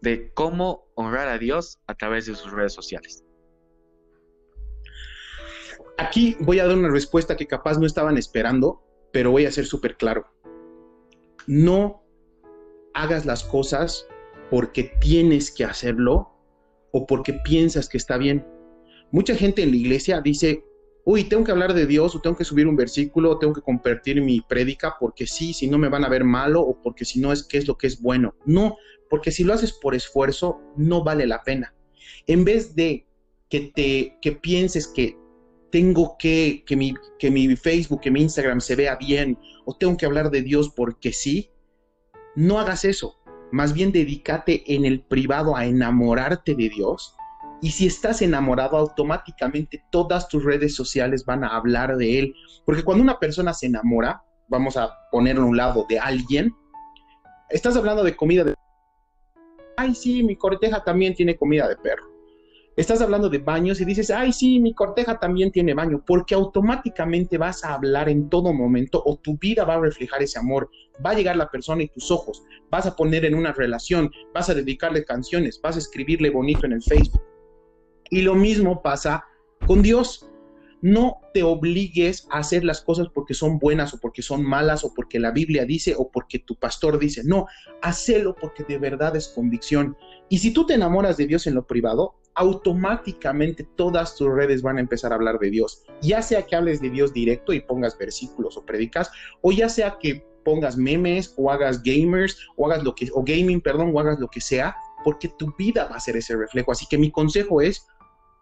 de 0.00 0.32
cómo 0.32 0.86
honrar 0.94 1.28
a 1.28 1.38
Dios 1.38 1.80
a 1.86 1.94
través 1.94 2.26
de 2.26 2.34
sus 2.34 2.50
redes 2.50 2.72
sociales. 2.72 3.24
Aquí 6.06 6.36
voy 6.40 6.58
a 6.58 6.66
dar 6.66 6.76
una 6.76 6.90
respuesta 6.90 7.36
que 7.36 7.46
capaz 7.46 7.78
no 7.78 7.86
estaban 7.86 8.18
esperando, 8.18 8.82
pero 9.12 9.30
voy 9.30 9.46
a 9.46 9.52
ser 9.52 9.66
súper 9.66 9.96
claro 9.96 10.26
no 11.46 12.02
hagas 12.94 13.26
las 13.26 13.44
cosas 13.44 14.06
porque 14.50 14.92
tienes 15.00 15.50
que 15.50 15.64
hacerlo 15.64 16.30
o 16.92 17.06
porque 17.06 17.32
piensas 17.32 17.88
que 17.88 17.96
está 17.96 18.18
bien. 18.18 18.46
Mucha 19.10 19.34
gente 19.34 19.62
en 19.62 19.70
la 19.70 19.76
iglesia 19.76 20.20
dice, 20.20 20.64
uy, 21.04 21.24
tengo 21.24 21.44
que 21.44 21.52
hablar 21.52 21.74
de 21.74 21.86
Dios 21.86 22.14
o 22.14 22.20
tengo 22.20 22.36
que 22.36 22.44
subir 22.44 22.66
un 22.66 22.76
versículo 22.76 23.30
o 23.30 23.38
tengo 23.38 23.54
que 23.54 23.62
compartir 23.62 24.20
mi 24.20 24.40
prédica 24.42 24.96
porque 25.00 25.26
sí, 25.26 25.52
si 25.52 25.68
no 25.68 25.78
me 25.78 25.88
van 25.88 26.04
a 26.04 26.08
ver 26.08 26.24
malo 26.24 26.60
o 26.62 26.80
porque 26.80 27.04
si 27.04 27.20
no 27.20 27.32
es 27.32 27.42
qué 27.44 27.58
es 27.58 27.66
lo 27.66 27.76
que 27.76 27.86
es 27.86 28.00
bueno. 28.00 28.34
No, 28.44 28.76
porque 29.08 29.30
si 29.30 29.44
lo 29.44 29.54
haces 29.54 29.72
por 29.72 29.94
esfuerzo, 29.94 30.60
no 30.76 31.02
vale 31.02 31.26
la 31.26 31.42
pena. 31.42 31.74
En 32.26 32.44
vez 32.44 32.74
de 32.74 33.06
que 33.48 33.72
te 33.74 34.18
que 34.22 34.32
pienses 34.32 34.86
que 34.86 35.16
tengo 35.72 36.16
que 36.18 36.62
que 36.66 36.76
mi, 36.76 36.94
que 37.18 37.30
mi 37.30 37.56
Facebook, 37.56 38.02
que 38.02 38.10
mi 38.10 38.20
Instagram 38.20 38.60
se 38.60 38.76
vea 38.76 38.94
bien 38.94 39.38
o 39.64 39.74
tengo 39.74 39.96
que 39.96 40.06
hablar 40.06 40.30
de 40.30 40.42
Dios 40.42 40.70
porque 40.76 41.12
sí, 41.12 41.50
no 42.36 42.60
hagas 42.60 42.84
eso. 42.84 43.18
Más 43.50 43.72
bien 43.72 43.90
dedícate 43.90 44.62
en 44.74 44.84
el 44.84 45.00
privado 45.00 45.56
a 45.56 45.66
enamorarte 45.66 46.54
de 46.54 46.70
Dios 46.70 47.14
Y 47.60 47.70
si 47.70 47.86
estás 47.86 48.22
enamorado, 48.22 48.76
automáticamente 48.76 49.82
todas 49.90 50.28
tus 50.28 50.44
redes 50.44 50.74
sociales 50.74 51.24
van 51.24 51.44
a 51.44 51.56
hablar 51.56 51.96
de 51.96 52.18
él. 52.18 52.34
Porque 52.64 52.82
cuando 52.82 53.02
una 53.02 53.18
persona 53.18 53.54
se 53.54 53.66
enamora, 53.66 54.24
vamos 54.48 54.76
a 54.76 54.90
ponerlo 55.10 55.42
a 55.42 55.46
un 55.46 55.56
lado 55.56 55.86
de 55.88 55.98
alguien, 55.98 56.52
estás 57.50 57.76
hablando 57.76 58.02
de 58.02 58.16
comida 58.16 58.44
de... 58.44 58.54
Ay, 59.76 59.94
sí, 59.94 60.22
mi 60.22 60.36
corteja 60.36 60.82
también 60.82 61.14
tiene 61.14 61.36
comida 61.36 61.68
de 61.68 61.76
perro. 61.76 62.11
Estás 62.74 63.02
hablando 63.02 63.28
de 63.28 63.36
baños 63.36 63.82
y 63.82 63.84
dices, 63.84 64.10
ay, 64.10 64.32
sí, 64.32 64.58
mi 64.58 64.72
corteja 64.72 65.18
también 65.18 65.52
tiene 65.52 65.74
baño, 65.74 66.02
porque 66.06 66.34
automáticamente 66.34 67.36
vas 67.36 67.64
a 67.64 67.74
hablar 67.74 68.08
en 68.08 68.30
todo 68.30 68.54
momento 68.54 69.02
o 69.04 69.16
tu 69.18 69.36
vida 69.36 69.64
va 69.64 69.74
a 69.74 69.80
reflejar 69.80 70.22
ese 70.22 70.38
amor. 70.38 70.70
Va 71.04 71.10
a 71.10 71.14
llegar 71.14 71.36
la 71.36 71.50
persona 71.50 71.82
y 71.82 71.88
tus 71.88 72.10
ojos, 72.10 72.42
vas 72.70 72.86
a 72.86 72.96
poner 72.96 73.26
en 73.26 73.34
una 73.34 73.52
relación, 73.52 74.10
vas 74.32 74.48
a 74.48 74.54
dedicarle 74.54 75.04
canciones, 75.04 75.60
vas 75.62 75.76
a 75.76 75.80
escribirle 75.80 76.30
bonito 76.30 76.64
en 76.64 76.72
el 76.72 76.82
Facebook. 76.82 77.22
Y 78.08 78.22
lo 78.22 78.34
mismo 78.34 78.82
pasa 78.82 79.24
con 79.66 79.82
Dios. 79.82 80.28
No 80.80 81.20
te 81.32 81.42
obligues 81.44 82.26
a 82.30 82.38
hacer 82.38 82.64
las 82.64 82.80
cosas 82.80 83.06
porque 83.14 83.34
son 83.34 83.58
buenas 83.58 83.94
o 83.94 84.00
porque 84.00 84.20
son 84.20 84.42
malas 84.42 84.82
o 84.82 84.92
porque 84.92 85.20
la 85.20 85.30
Biblia 85.30 85.64
dice 85.64 85.94
o 85.96 86.10
porque 86.10 86.40
tu 86.40 86.56
pastor 86.56 86.98
dice. 86.98 87.22
No, 87.24 87.46
hacelo 87.80 88.34
porque 88.34 88.64
de 88.64 88.78
verdad 88.78 89.14
es 89.14 89.28
convicción. 89.28 89.96
Y 90.32 90.38
si 90.38 90.50
tú 90.50 90.64
te 90.64 90.72
enamoras 90.72 91.18
de 91.18 91.26
Dios 91.26 91.46
en 91.46 91.54
lo 91.54 91.66
privado, 91.66 92.14
automáticamente 92.34 93.64
todas 93.76 94.16
tus 94.16 94.32
redes 94.34 94.62
van 94.62 94.78
a 94.78 94.80
empezar 94.80 95.12
a 95.12 95.16
hablar 95.16 95.38
de 95.38 95.50
Dios. 95.50 95.82
Ya 96.00 96.22
sea 96.22 96.46
que 96.46 96.56
hables 96.56 96.80
de 96.80 96.88
Dios 96.88 97.12
directo 97.12 97.52
y 97.52 97.60
pongas 97.60 97.98
versículos 97.98 98.56
o 98.56 98.64
predicas, 98.64 99.10
o 99.42 99.52
ya 99.52 99.68
sea 99.68 99.98
que 100.00 100.26
pongas 100.42 100.78
memes 100.78 101.34
o 101.36 101.50
hagas 101.50 101.82
gamers 101.82 102.38
o 102.56 102.64
hagas 102.64 102.82
lo 102.82 102.94
que 102.94 103.10
o 103.12 103.22
gaming, 103.22 103.60
perdón, 103.60 103.92
o 103.94 104.00
hagas 104.00 104.18
lo 104.20 104.28
que 104.28 104.40
sea, 104.40 104.74
porque 105.04 105.28
tu 105.28 105.54
vida 105.58 105.86
va 105.90 105.96
a 105.96 106.00
ser 106.00 106.16
ese 106.16 106.34
reflejo. 106.34 106.72
Así 106.72 106.86
que 106.88 106.96
mi 106.96 107.10
consejo 107.10 107.60
es 107.60 107.86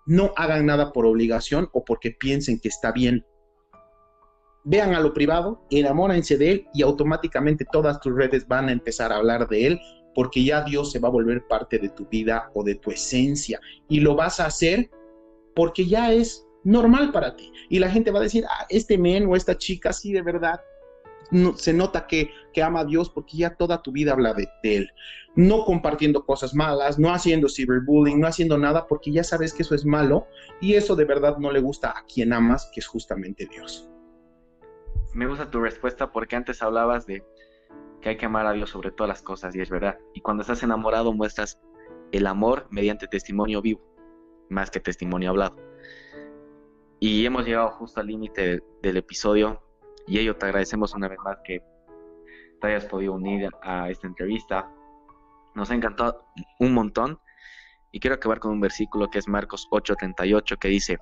no 0.07 0.33
hagan 0.37 0.67
nada 0.67 0.93
por 0.93 1.05
obligación 1.07 1.71
o 1.73 1.85
porque 1.85 2.13
piensen 2.13 2.61
que 2.61 2.69
está 2.69 2.93
bien. 2.93 3.27
Vean 4.63 4.95
a 4.95 5.01
lo 5.01 5.13
privado, 5.13 5.67
enamórense 5.71 6.39
de 6.39 6.53
él 6.53 6.67
y 6.73 6.83
automáticamente 6.83 7.65
todas 7.65 7.99
tus 7.99 8.15
redes 8.15 8.47
van 8.47 8.69
a 8.69 8.73
empezar 8.73 9.11
a 9.11 9.17
hablar 9.17 9.49
de 9.49 9.67
él 9.67 9.81
porque 10.15 10.45
ya 10.45 10.63
Dios 10.63 10.93
se 10.93 10.99
va 10.99 11.09
a 11.09 11.13
volver 11.13 11.47
parte 11.47 11.79
de 11.79 11.89
tu 11.91 12.07
vida 12.07 12.51
o 12.55 12.65
de 12.65 12.75
tu 12.75 12.91
esencia 12.91 13.61
y 13.89 14.01
lo 14.01 14.15
vas 14.15 14.41
a 14.41 14.47
hacer 14.47 14.91
porque 15.55 15.87
ya 15.87 16.13
es 16.13 16.47
normal 16.65 17.13
para 17.13 17.37
ti. 17.37 17.53
Y 17.69 17.79
la 17.79 17.91
gente 17.91 18.11
va 18.11 18.19
a 18.19 18.23
decir, 18.23 18.45
ah, 18.49 18.67
este 18.69 18.99
men 18.99 19.27
o 19.27 19.37
esta 19.37 19.57
chica 19.57 19.93
sí 19.93 20.13
de 20.13 20.23
verdad 20.23 20.61
no, 21.31 21.57
se 21.57 21.73
nota 21.73 22.07
que, 22.07 22.31
ama 22.63 22.81
a 22.81 22.85
Dios 22.85 23.09
porque 23.09 23.39
ya 23.39 23.55
toda 23.55 23.83
tu 23.83 23.93
vida 23.93 24.13
habla 24.13 24.35
de, 24.35 24.49
Él. 24.63 24.91
No 25.37 25.65
compartiendo 25.65 26.25
cosas 26.25 26.55
malas, 26.55 26.99
no 26.99 27.15
haciendo 27.15 27.49
cyberbullying, 27.49 28.21
no 28.21 28.27
haciendo 28.27 28.59
nada 28.59 28.87
porque 28.87 29.13
ya 29.13 29.23
sabes 29.23 29.55
que 29.55 29.63
eso 29.63 29.75
es 29.75 29.85
malo 29.85 30.27
y 30.61 30.75
eso 30.75 30.97
de 30.97 31.05
verdad 31.05 31.39
no 31.39 31.53
le 31.53 31.61
gusta 31.61 31.91
a 31.91 32.05
quien 32.05 32.33
amas, 32.33 32.69
que 32.73 32.81
es 32.81 32.87
justamente 32.87 33.47
Dios. 33.47 33.89
Me 35.15 35.27
gusta 35.27 35.51
tu 35.51 35.61
respuesta 35.61 36.13
porque 36.13 36.37
antes 36.37 36.63
hablabas 36.63 37.07
de 37.07 37.25
que 38.01 38.11
hay 38.11 38.17
que 38.17 38.27
amar 38.27 38.47
a 38.47 38.53
Dios 38.53 38.71
sobre 38.71 38.91
todas 38.91 39.09
las 39.09 39.23
cosas 39.23 39.55
y 39.55 39.61
es 39.61 39.71
verdad. 39.71 39.99
Y 40.15 40.21
cuando 40.21 40.43
estás 40.43 40.63
enamorado 40.63 41.13
muestras 41.13 41.61
el 42.13 42.27
amor 42.27 42.67
mediante 42.71 43.07
testimonio 43.07 43.63
vivo, 43.63 43.81
más 44.49 44.71
que 44.71 44.81
testimonio 44.81 45.31
hablado. 45.31 45.57
Y 46.99 47.25
hemos 47.25 47.47
llegado 47.47 47.71
justo 47.71 48.01
al 48.01 48.09
límite 48.09 48.63
del 48.83 48.97
episodio 48.97 49.63
y 50.07 50.19
ello 50.19 50.37
te 50.37 50.47
agradecemos 50.47 50.95
una 50.95 51.09
vez 51.09 51.19
más 51.25 51.39
que 51.45 51.63
te 52.61 52.67
hayas 52.67 52.85
podido 52.87 53.15
unir 53.15 53.49
a 53.63 53.89
esta 53.89 54.07
entrevista. 54.07 54.71
Nos 55.55 55.71
ha 55.71 55.75
encantado 55.75 56.27
un 56.59 56.75
montón 56.75 57.19
y 57.93 58.01
quiero 58.01 58.17
acabar 58.17 58.39
con 58.39 58.53
un 58.53 58.61
versículo 58.61 59.09
que 59.09 59.19
es 59.19 59.29
Marcos 59.29 59.67
8:38 59.71 60.59
que 60.59 60.69
dice, 60.69 60.99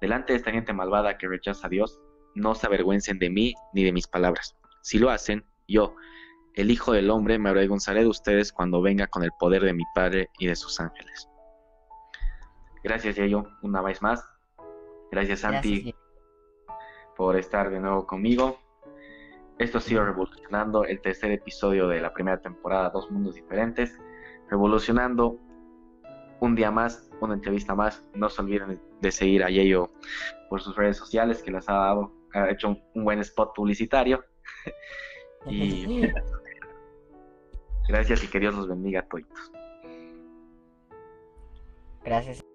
delante 0.00 0.32
de 0.32 0.38
esta 0.38 0.50
gente 0.50 0.72
malvada 0.72 1.18
que 1.18 1.28
rechaza 1.28 1.66
a 1.66 1.70
Dios, 1.70 2.00
no 2.34 2.54
se 2.54 2.66
avergüencen 2.66 3.18
de 3.18 3.30
mí 3.30 3.54
ni 3.72 3.84
de 3.84 3.92
mis 3.92 4.06
palabras. 4.06 4.56
Si 4.82 4.98
lo 4.98 5.10
hacen, 5.10 5.44
yo, 5.68 5.94
el 6.54 6.70
Hijo 6.70 6.92
del 6.92 7.10
Hombre, 7.10 7.38
me 7.38 7.50
avergonzaré 7.50 8.00
de 8.00 8.08
ustedes 8.08 8.52
cuando 8.52 8.82
venga 8.82 9.06
con 9.06 9.22
el 9.22 9.30
poder 9.38 9.62
de 9.62 9.74
mi 9.74 9.84
Padre 9.94 10.30
y 10.38 10.46
de 10.46 10.56
sus 10.56 10.80
ángeles. 10.80 11.28
Gracias, 12.82 13.16
Yayo, 13.16 13.44
una 13.62 13.82
vez 13.82 14.02
más. 14.02 14.24
Gracias, 15.10 15.40
Santi 15.40 15.94
por 17.18 17.36
estar 17.36 17.68
de 17.68 17.80
nuevo 17.80 18.06
conmigo. 18.06 18.60
Esto 19.58 19.78
ha 19.78 19.80
sido 19.80 20.04
Revolucionando, 20.04 20.84
el 20.84 21.00
tercer 21.00 21.32
episodio 21.32 21.88
de 21.88 22.00
la 22.00 22.14
primera 22.14 22.40
temporada, 22.40 22.90
Dos 22.90 23.10
Mundos 23.10 23.34
Diferentes. 23.34 23.98
Revolucionando 24.48 25.36
un 26.40 26.54
día 26.54 26.70
más, 26.70 27.10
una 27.20 27.34
entrevista 27.34 27.74
más. 27.74 28.04
No 28.14 28.28
se 28.28 28.40
olviden 28.40 28.80
de 29.00 29.10
seguir 29.10 29.42
a 29.42 29.50
Yeyo 29.50 29.90
por 30.48 30.62
sus 30.62 30.76
redes 30.76 30.96
sociales, 30.96 31.42
que 31.42 31.50
les 31.50 31.68
ha 31.68 31.72
dado, 31.72 32.12
ha 32.34 32.48
hecho 32.50 32.68
un, 32.94 33.04
buen 33.04 33.18
spot 33.18 33.52
publicitario. 33.52 34.24
Y 35.50 36.12
gracias 37.88 38.24
y 38.24 38.28
que 38.28 38.40
Dios 38.40 38.54
los 38.54 38.68
bendiga 38.68 39.00
a 39.00 39.04
todos. 39.04 39.24
Gracias. 42.04 42.47